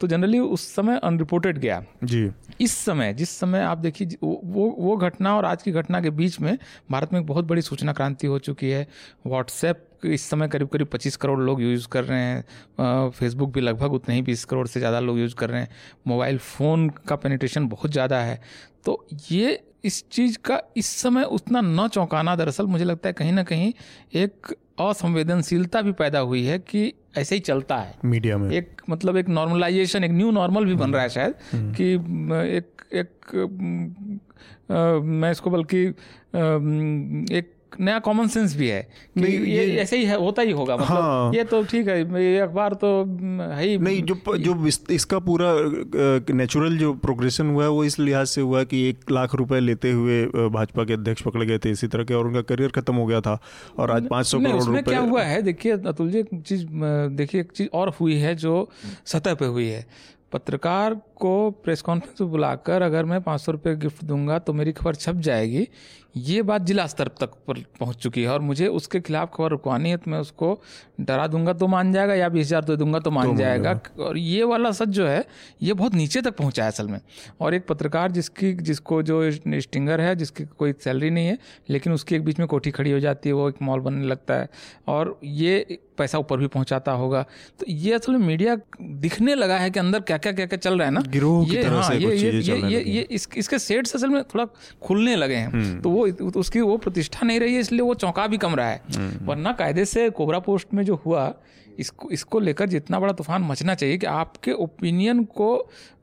तो 0.00 0.06
जनरली 0.06 0.38
उस 0.38 0.66
समय 0.74 0.98
अनरिपोर्टेड 1.04 1.58
गया। 1.58 1.82
जी। 2.04 2.30
इस 2.60 2.72
समय 2.74 3.12
जिस 3.14 3.30
समय 3.30 3.60
आप 3.60 3.78
देखिए 3.78 4.16
वो 4.22 4.74
वो 4.78 4.96
घटना 4.96 5.36
और 5.36 5.44
आज 5.44 5.62
की 5.62 5.72
घटना 5.72 6.00
के 6.00 6.10
बीच 6.12 6.40
में 6.40 6.56
भारत 6.90 7.12
में 7.12 7.20
एक 7.20 7.26
बहुत 7.26 7.44
बड़ी 7.44 7.62
सूचना 7.62 7.92
क्रांति 7.92 8.26
हो 8.26 8.38
चुकी 8.40 8.70
है। 8.70 8.86
व्हाट्सएप 9.26 9.88
इस 10.04 10.22
समय 10.30 10.48
करीब 10.48 10.68
करीब 10.68 10.86
पच्चीस 10.86 11.16
करोड़ 11.16 11.38
लोग 11.40 11.62
यूज़ 11.62 11.88
कर 11.88 12.04
रहे 12.04 12.20
हैं। 12.20 13.10
फेसबुक 13.10 13.52
भी 13.54 13.60
लगभग 13.60 13.92
उतने 13.92 14.14
ही 14.14 14.22
बीस 14.22 14.44
करोड़ 14.44 14.66
से 14.66 14.80
ज़्यादा 14.80 15.00
लोग 15.00 15.18
यूज़ 15.18 15.34
कर 15.34 15.50
रहे 15.50 15.60
हैं। 15.60 15.68
मोबाइल 16.06 16.38
फ़ोन 16.38 16.88
का 17.08 17.16
पेनिट्रेशन 17.16 17.68
बहुत 17.68 17.92
ज़्यादा 17.92 18.20
है। 18.20 18.40
तो 18.84 19.06
ये 19.30 19.62
इस 19.84 20.04
चीज़ 20.10 20.38
का 20.38 20.60
इस 20.76 20.86
समय 20.96 21.24
उतना 21.24 21.60
न 21.60 21.86
चौंकाना 21.88 22.34
दरअसल 22.36 22.66
मुझे 22.66 22.84
लगता 22.84 23.08
है 23.08 23.12
कहीं 23.12 23.32
ना 23.32 23.42
कहीं 23.42 23.72
एक 24.14 24.54
असंवेदनशीलता 24.80 25.82
भी 25.82 25.92
पैदा 25.92 26.18
हुई 26.18 26.44
है 26.44 26.58
कि 26.58 26.92
ऐसे 27.18 27.34
ही 27.34 27.40
चलता 27.40 27.76
है। 27.76 27.94
मीडिया 28.04 28.38
में। 28.38 28.50
एक 28.50 28.82
मतलब 28.90 29.16
एक 29.16 29.28
नॉर्मलाइजेशन 29.28 30.04
एक 30.04 30.10
न्यू 30.10 30.30
नॉर्मल 30.30 30.64
भी 30.64 30.74
बन 30.74 30.92
रहा 30.92 31.02
है 31.02 31.08
शायद 31.08 31.34
हम्म। 31.52 31.74
कि 31.74 31.94
एक 32.56 32.82
एक 32.92 33.10
आ, 34.70 34.98
मैं 34.98 35.30
इसको 35.30 35.50
बल्कि 35.50 35.86
एक 37.36 37.52
नया 37.80 37.98
कॉमन 37.98 38.28
सेंस 38.28 38.56
भी 38.56 38.68
है 38.68 38.82
कि 39.18 39.24
ये, 39.24 39.64
ये 39.66 39.76
ऐसे 39.76 39.96
ही 39.96 40.04
है 40.04 40.16
होता 40.18 40.42
ही 40.42 40.52
होगा 40.52 40.76
मतलब 40.76 40.86
हाँ, 40.88 41.32
ये 41.34 41.44
तो 41.44 41.62
ठीक 41.64 41.88
है 41.88 42.22
ये 42.22 42.38
अखबार 42.38 42.74
तो 42.74 42.88
है 43.52 43.64
ही। 43.64 43.78
नहीं 43.78 44.02
जो 44.02 44.36
जो 44.38 44.66
इसका 44.90 45.18
पूरा 45.18 45.52
नेचुरल 46.34 46.78
जो 46.78 46.92
प्रोग्रेशन 46.94 47.50
हुआ 47.50 47.64
है 47.64 47.70
वो 47.70 47.84
इस 47.84 47.98
लिहाज 47.98 48.26
से 48.26 48.40
हुआ 48.40 48.62
कि 48.64 48.82
एक 48.88 49.10
लाख 49.10 49.34
रुपए 49.34 49.60
लेते 49.60 49.90
हुए 49.92 50.24
भाजपा 50.26 50.84
के 50.84 50.92
अध्यक्ष 50.92 51.22
पकड़े 51.22 51.46
गए 51.46 51.58
थे 51.58 51.70
इसी 51.70 51.86
तरह 51.86 52.04
के 52.04 52.14
और 52.14 52.26
उनका 52.26 52.42
करियर 52.42 52.70
खत्म 52.70 52.94
हो 52.94 53.06
गया 53.06 53.20
था। 53.20 53.38
और 53.78 53.90
आज 53.90 54.08
पाँच 54.08 54.26
सौ 54.26 54.38
करोड़ 54.38 54.62
रुपए 54.62 54.82
क्या 54.82 55.00
हुआ 55.00 55.22
है 55.22 55.42
देखिए 55.42 55.72
अतुल 55.72 56.10
जी 56.10 56.18
एक 56.18 56.28
चीज़ 56.46 56.66
देखिए 57.16 57.40
एक 57.40 57.52
चीज़ 57.52 57.68
और 57.74 57.92
हुई 58.00 58.16
है 58.16 58.34
जो 58.36 58.68
सतह 59.06 59.34
पे 59.34 59.46
हुई 59.46 59.68
है। 59.68 59.86
पत्रकार 60.32 60.94
को 61.16 61.50
प्रेस 61.64 61.82
कॉन्फ्रेंस 61.82 62.20
में 62.20 62.30
बुलाकर 62.30 62.82
अगर 62.82 63.04
मैं 63.04 63.20
पाँच 63.22 63.40
सौ 63.40 63.52
रुपये 63.52 63.74
गिफ्ट 63.76 64.04
दूँगा 64.04 64.38
तो 64.38 64.52
मेरी 64.52 64.72
खबर 64.72 64.94
छप 64.94 65.14
जाएगी 65.14 65.66
ये 66.14 66.42
बात 66.42 66.62
जिला 66.62 66.86
स्तर 66.86 67.08
तक 67.20 67.30
पर 67.48 67.58
पहुँच 67.80 67.96
चुकी 67.96 68.22
है 68.22 68.28
और 68.28 68.40
मुझे 68.40 68.66
उसके 68.68 69.00
खिलाफ 69.00 69.30
खबर 69.34 69.50
रुकवानी 69.50 69.90
है 69.90 69.96
तो 69.96 70.10
मैं 70.10 70.18
उसको 70.18 70.60
डरा 71.00 71.26
दूँगा 71.26 71.52
तो 71.52 71.66
मान 71.66 71.92
जाएगा 71.92 72.14
या 72.14 72.28
बीस 72.28 72.46
हज़ार 72.46 72.64
दे 72.64 72.76
दूँगा 72.76 72.98
तो 72.98 73.10
मान 73.10 73.30
तो 73.30 73.36
जाएगा। 73.36 73.80
और 73.98 74.18
ये 74.18 74.42
वाला 74.44 74.70
सच 74.72 74.88
जो 74.88 75.06
है 75.06 75.24
ये 75.62 75.72
बहुत 75.72 75.94
नीचे 75.94 76.22
तक 76.22 76.36
पहुँचा 76.36 76.62
है 76.62 76.70
असल 76.70 76.88
में। 76.88 77.00
और 77.40 77.54
एक 77.54 77.66
पत्रकार 77.66 78.10
जिसकी 78.12 78.52
जिसको 78.62 79.02
जो 79.02 79.30
स्टिंगर 79.32 80.00
है 80.00 80.14
जिसकी 80.16 80.44
कोई 80.58 80.72
सैलरी 80.74 81.10
नहीं 81.10 81.26
है 81.26 81.38
लेकिन 81.70 81.92
उसकी 81.92 82.16
एक 82.16 82.24
बीच 82.24 82.38
में 82.38 82.48
कोठी 82.48 82.70
खड़ी 82.70 82.90
हो 82.90 83.00
जाती 83.00 83.28
है 83.28 83.34
वो 83.34 83.48
एक 83.48 83.62
मॉल 83.62 83.80
बनने 83.80 84.06
लगता 84.06 84.34
है 84.34 84.48
और 84.88 85.18
ये 85.24 85.78
पैसा 85.98 86.18
ऊपर 86.18 86.38
भी 86.38 86.46
पहुंचाता 86.46 86.92
होगा। 86.92 87.22
तो 87.60 87.66
ये 87.68 87.92
असल 87.94 88.12
में 88.12 88.26
मीडिया 88.26 88.56
दिखने 88.80 89.34
लगा 89.34 89.56
है 89.58 89.70
कि 89.70 89.78
अंदर 89.78 90.00
क्या 90.00 90.16
क्या 90.18 90.32
क्या 90.32 90.46
क्या 90.46 90.58
चल 90.58 90.78
रहा 90.78 90.86
है 90.88 90.94
ना। 90.94 91.00
गिरोह 91.08 91.44
की 91.46 91.56
तरह 91.56 91.76
हाँ, 91.76 91.88
से 91.88 91.96
ये, 91.96 92.14
ये, 92.16 92.30
ये, 92.32 92.56
ये, 92.68 92.80
ये 92.82 93.02
इसके 93.10 93.58
सेट्स 93.58 93.94
असल 93.96 94.08
में 94.08 94.22
थोड़ा 94.24 94.46
खुलने 94.82 95.16
लगे 95.16 95.34
हैं। 95.34 95.48
हम्म। 95.48 95.80
तो 95.80 95.90
वो 95.90 96.01
तो 96.10 96.40
उसकी 96.40 96.60
वो 96.60 96.76
प्रतिष्ठा 96.78 97.26
नहीं 97.26 97.40
रही 97.40 97.54
है 97.54 97.60
इसलिए 97.60 97.80
वो 97.80 97.94
चौंका 97.96 98.26
भी 98.26 98.38
कम 98.38 98.54
रहा 98.54 98.68
है 98.68 98.82
हम्म। 98.96 99.26
वरना 99.26 99.52
कायदे 99.52 99.84
से 99.84 100.08
कोबरा 100.10 100.38
पोस्ट 100.40 100.74
में 100.74 100.84
जो 100.84 101.00
हुआ 101.06 101.32
इसको 101.78 102.10
इसको 102.10 102.40
लेकर 102.40 102.68
जितना 102.68 103.00
बड़ा 103.00 103.12
तूफ़ान 103.12 103.42
मचना 103.42 103.74
चाहिए 103.74 103.98
कि 103.98 104.06
आपके 104.08 104.52
ओपिनियन 104.60 105.24
को 105.32 105.50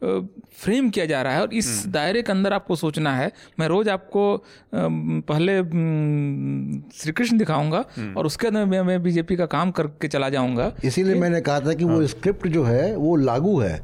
फ्रेम 0.01 0.89
किया 0.89 1.05
जा 1.05 1.21
रहा 1.21 1.33
है 1.33 1.41
और 1.41 1.53
इस 1.53 1.69
हम्म। 1.71 1.91
दायरे 1.91 2.21
के 2.21 2.31
अंदर 2.31 2.53
आपको 2.53 2.75
सोचना 2.75 3.15
है 3.15 3.31
मैं 3.59 3.67
रोज 3.67 3.89
आपको 3.89 4.21
पहले 4.73 5.57
श्री 6.93 7.11
कृष्ण 7.11 7.37
दिखाऊँगा 7.37 7.83
हम्म। 7.97 8.17
और 8.17 8.25
उसके 8.25 8.47
अंदर 8.47 8.65
मैं, 8.65 8.81
मैं 8.81 9.01
बीजेपी 9.03 9.35
का 9.35 9.45
काम 9.47 9.71
करके 9.71 10.07
चला 10.07 10.29
जाऊँगा 10.29 10.71
इसीलिए 10.83 11.15
मैंने 11.15 11.41
कहा 11.41 11.59
था 11.59 11.73
कि 11.73 11.83
हाँ। 11.83 11.93
वो 11.93 12.07
स्क्रिप्ट 12.07 12.47
जो 12.47 12.63
है 12.63 12.95
वो 12.95 13.15
लागू 13.17 13.57
है 13.59 13.75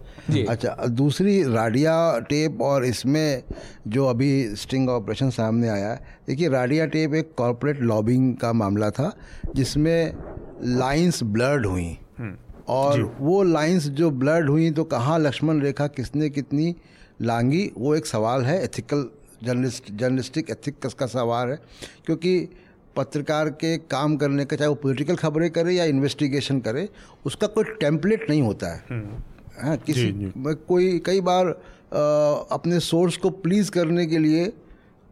अच्छा 0.47 0.75
दूसरी 0.93 1.41
राडिया 1.45 1.95
टेप 2.29 2.61
और 2.61 2.85
इसमें 2.85 3.43
जो 3.87 4.05
अभी 4.07 4.31
स्टिंग 4.55 4.89
ऑपरेशन 4.89 5.29
सामने 5.31 5.69
आया 5.69 5.89
है 5.89 6.01
देखिए 6.27 6.49
राडिया 6.49 6.85
टेप 6.87 7.13
एक 7.13 7.33
कॉरपोरेट 7.37 7.81
लॉबिंग 7.83 8.35
का 8.35 8.53
मामला 8.55 8.89
था 8.91 9.11
जिसमें 9.55 10.44
लाइंस 10.63 11.21
ब्लर्ड 11.23 11.65
हुई 11.65 11.97
हम्म। 12.17 12.35
और 12.67 13.01
वो 13.19 13.41
लाइंस 13.43 13.87
जो 13.91 14.09
ब्लर्ड 14.11 14.49
हुई 14.49 14.69
तो 14.71 14.83
कहाँ 14.83 15.17
लक्ष्मण 15.19 15.61
रेखा 15.61 15.87
किसने 15.87 16.29
कितनी 16.29 16.75
लांगी 17.21 17.71
वो 17.77 17.95
एक 17.95 18.05
सवाल 18.05 18.43
है 18.45 18.63
एथिकल 18.63 19.09
जर्नलिस्ट 19.43 19.91
जर्नलिस्टिक 19.91 20.49
एथिक्स 20.49 20.93
का 20.93 21.05
सवाल 21.07 21.49
है 21.49 21.59
क्योंकि 22.05 22.37
पत्रकार 22.95 23.49
के 23.51 23.77
काम 23.91 24.15
करने 24.17 24.45
का 24.45 24.55
चाहे 24.55 24.69
वो 24.69 24.75
पॉलिटिकल 24.75 25.15
खबरें 25.15 25.49
करे 25.51 25.73
या 25.73 25.85
इन्वेस्टिगेशन 25.85 26.59
करे 26.59 26.87
उसका 27.25 27.47
कोई 27.47 27.63
टेम्पलेट 27.79 28.29
नहीं 28.29 28.41
होता 28.41 28.73
है 28.73 28.83
हम्म। 28.89 29.21
हाँ 29.61 29.77
किसी 29.77 30.01
जी, 30.01 30.11
जी. 30.11 30.53
कोई 30.67 30.99
कई 31.05 31.21
बार 31.21 31.47
आ, 31.47 31.99
अपने 32.51 32.79
सोर्स 32.79 33.17
को 33.17 33.29
प्लीज़ 33.29 33.71
करने 33.71 34.05
के 34.05 34.17
लिए 34.17 34.45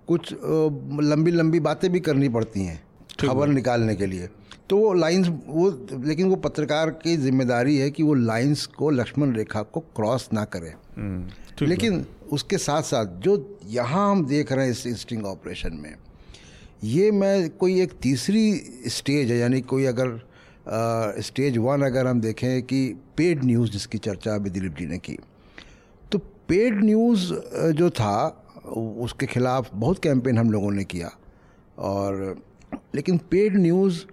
कुछ 0.08 0.34
लंबी 0.34 1.32
लंबी 1.32 1.60
बातें 1.60 1.92
भी 1.92 2.00
करनी 2.00 2.30
पड़ती 2.30 2.66
हैं 2.66 2.82
खबर 3.20 3.48
निकालने 3.48 3.96
के 3.96 4.06
लिए 4.06 4.30
तो 4.74 4.78
वो 4.78 4.94
लाइंस 4.94 5.28
वो 5.30 5.70
लेकिन 6.04 6.30
वो 6.30 6.36
पत्रकार 6.44 6.90
की 7.02 7.16
ज़िम्मेदारी 7.18 7.76
है 7.78 7.90
कि 7.92 8.04
वो 8.04 8.14
लाइंस 8.14 8.66
को 8.78 8.90
लक्ष्मण 8.90 9.34
रेखा 9.36 9.62
को 9.64 9.80
क्रॉस 9.96 10.28
ना 10.34 10.44
करे। 10.46 10.74
हम्म, 10.98 11.66
लेकिन 11.68 12.06
उसके 12.32 12.58
साथ 12.58 12.82
साथ 12.82 13.20
जो 13.22 13.36
यहाँ 13.70 14.10
हम 14.12 14.26
देख 14.26 14.52
रहे 14.52 14.66
हैं 14.66 14.72
इस 14.72 15.02
स्टिंग 15.02 15.26
ऑपरेशन 15.26 15.74
में 15.82 15.94
ये 16.84 17.12
मैं 17.12 17.50
कोई 17.58 17.80
एक 17.82 17.92
तीसरी 18.02 18.46
स्टेज 18.88 19.32
है 19.32 19.38
यानी 19.38 19.60
कोई 19.64 19.86
अगर 19.86 20.08
आ, 20.10 21.22
स्टेज 21.22 21.58
वन 21.58 21.82
अगर 21.82 22.08
हम 22.08 22.22
देखें 22.22 22.64
कि 22.64 22.82
पेड 23.18 23.44
न्यूज़ 23.46 23.72
जिसकी 23.72 23.98
चर्चा 24.00 24.36
अभी 24.36 24.50
दिलीप 24.50 24.78
जी 24.78 24.86
ने 24.86 24.98
की 24.98 25.18
तो 26.12 26.18
पेड 26.50 26.84
न्यूज़ 26.84 27.32
जो 27.74 27.90
था 27.92 28.16
उसके 29.04 29.26
खिलाफ 29.26 29.70
बहुत 29.74 30.02
कैंपेन 30.04 30.38
हम 30.38 30.52
लोगों 30.52 30.72
ने 30.72 30.84
किया। 30.86 31.12
और 31.78 32.36
लेकिन 32.96 33.18
पेड 33.32 33.58
न्यूज़ 33.58 34.04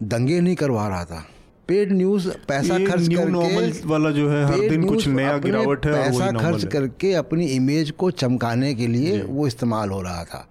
दंगे 0.00 0.40
नहीं 0.40 0.54
करवा 0.56 0.88
रहा 0.88 1.04
था। 1.04 1.24
पेड 1.68 1.92
न्यूज़ 1.92 2.28
पैसा 2.48 2.78
खर्च 2.86 3.08
करके 3.08 3.88
वाला 3.88 4.10
जो 4.10 4.28
है 4.30 4.44
हर 4.44 4.68
दिन 4.68 4.84
कुछ 4.84 5.06
नया 5.08 5.36
गिरावट 5.38 5.86
है 5.86 5.92
पैसा 5.92 6.30
खर्च 6.32 6.62
है। 6.64 6.70
करके 6.70 7.12
अपनी 7.14 7.46
इमेज 7.46 7.90
को 7.90 8.10
चमकाने 8.12 8.74
के 8.74 8.86
लिए 8.86 9.20
वो 9.22 9.46
इस्तेमाल 9.46 9.90
हो 9.90 10.00
रहा 10.02 10.24
था। 10.24 10.46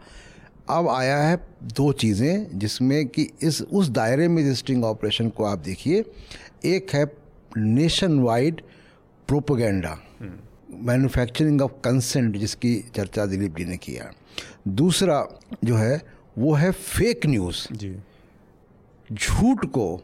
अब 0.69 0.89
आया 0.89 1.17
है 1.17 1.37
दो 1.75 1.91
चीज़ें 1.93 2.59
जिसमें 2.59 3.07
कि 3.07 3.27
इस 3.41 3.61
उस 3.61 3.89
दायरे 3.89 4.27
में 4.27 4.53
स्टिंग 4.55 4.83
ऑपरेशन 4.85 5.29
को 5.29 5.43
आप 5.43 5.59
देखिए 5.59 6.03
एक 6.65 6.93
है 6.93 7.05
nation 7.57 8.19
wide 8.19 8.61
propaganda 9.27 9.97
manufacturing 10.83 11.61
of 11.61 11.71
consent 11.83 12.37
जिसकी 12.37 12.75
चर्चा 12.95 13.25
दिलीप 13.25 13.57
जी 13.57 13.65
ने 13.65 13.77
किया 13.77 14.11
दूसरा 14.67 15.25
जो 15.63 15.75
है 15.75 16.01
वो 16.37 16.53
है 16.53 16.71
फेक 16.71 17.25
न्यूज़ 17.25 17.65
जी। 17.73 17.95
झूठ 19.11 19.65
को 19.67 19.95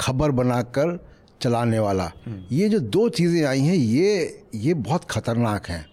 खबर 0.00 0.30
बनाकर 0.32 0.98
चलाने 1.40 1.78
वाला। 1.78 2.10
ये 2.52 2.68
जो 2.68 2.78
दो 2.80 3.08
चीज़ें 3.10 3.44
आई 3.44 3.60
हैं 3.60 3.74
ये 3.74 4.44
ये 4.56 4.74
बहुत 4.76 5.04
ख़तरनाक 5.10 5.66
हैं 5.66 5.84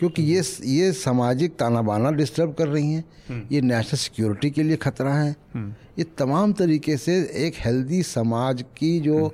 क्योंकि 0.00 0.22
ये 0.22 0.42
ये 0.66 0.92
सामाजिक 0.94 1.56
ताना 1.58 1.82
बाना 1.82 2.10
डिस्टर्ब 2.12 2.52
कर 2.54 2.68
रही 2.68 2.92
हैं। 2.92 3.04
ये 3.52 3.60
नेशनल 3.60 3.98
सिक्योरिटी 3.98 4.50
के 4.50 4.62
लिए 4.62 4.76
खतरा 4.78 5.14
है। 5.14 5.30
ये 5.98 6.04
तमाम 6.18 6.52
तरीके 6.54 6.96
से 6.96 7.18
एक 7.46 7.54
हेल्दी 7.58 8.02
समाज 8.04 8.64
की 8.76 8.98
जो 9.00 9.26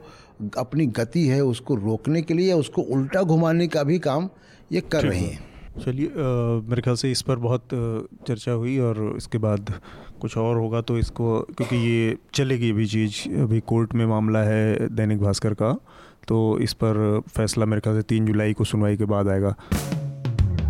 अपनी 0.59 0.87
गति 0.93 1.27
है 1.29 1.40
उसको 1.45 1.75
रोकने 1.77 2.23
के 2.23 2.35
लिए 2.35 2.49
या 2.51 2.57
उसको 2.57 2.83
उल्टा 2.83 3.23
घुमाने 3.23 3.67
का 3.69 3.83
भी 3.83 3.99
काम 4.01 4.29
ये 4.73 4.81
कर 4.83 5.05
रही 5.05 5.25
हैं। 5.25 5.43
चलिए 5.85 6.09
मेरे 6.64 6.83
ख्याल 6.83 6.97
से 6.97 7.11
इस 7.11 7.23
पर 7.23 7.37
बहुत 7.38 7.69
चर्चा 8.27 8.53
हुई 8.53 8.79
और 8.81 9.14
इसके 9.17 9.38
बाद 9.38 9.73
कुछ 10.20 10.37
और 10.38 10.57
होगा 10.57 10.81
तो 10.81 10.98
इसको, 10.98 11.40
क्योंकि 11.40 11.77
ये 11.77 12.16
चलेगी 12.35 12.70
अभी 12.70 12.87
चीज़, 12.87 13.29
अभी 13.42 13.61
कोर्ट 13.61 13.94
में 13.94 14.05
मामला 14.07 14.42
है 14.42 14.88
दैनिक 14.88 15.20
भास्कर 15.20 15.55
का 15.55 15.72
तो 16.29 16.59
इस 16.59 16.72
पर 16.72 17.20
फैसला 17.29 17.66
मेरे 17.66 17.81
ख्याल 17.81 17.96
से 17.96 18.03
तीन 18.03 18.27
जुलाई 18.27 18.53
को 18.53 18.64
सुनवाई 18.64 18.96
के 18.96 19.05
बाद 19.05 19.29
आएगा। 19.29 19.55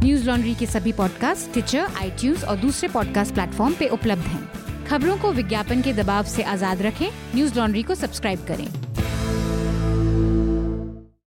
न्यूज़ 0.04 0.26
लॉन्ड्री 0.26 0.54
के 0.54 0.66
सभी 0.66 0.92
पॉडकास्ट 0.92 1.52
ट्विटर 1.52 1.86
आई 1.96 2.34
और 2.48 2.56
दूसरे 2.56 2.88
पॉडकास्ट 2.88 3.34
प्लेटफॉर्म 3.34 3.74
पे 3.74 3.88
उपलब्ध 3.88 4.22
हैं। 4.22 4.86
खबरों 4.86 5.16
को 5.18 5.32
विज्ञापन 5.32 5.82
के 5.82 5.92
दबाव 5.92 6.24
से 6.26 6.42
आज़ाद 6.42 6.82
रखें। 6.82 7.08
न्यूज़ 7.34 7.58
लॉन्ड्री 7.58 7.82
को 7.82 7.94
सब्सक्राइब 7.94 8.44
करें। 8.48 8.66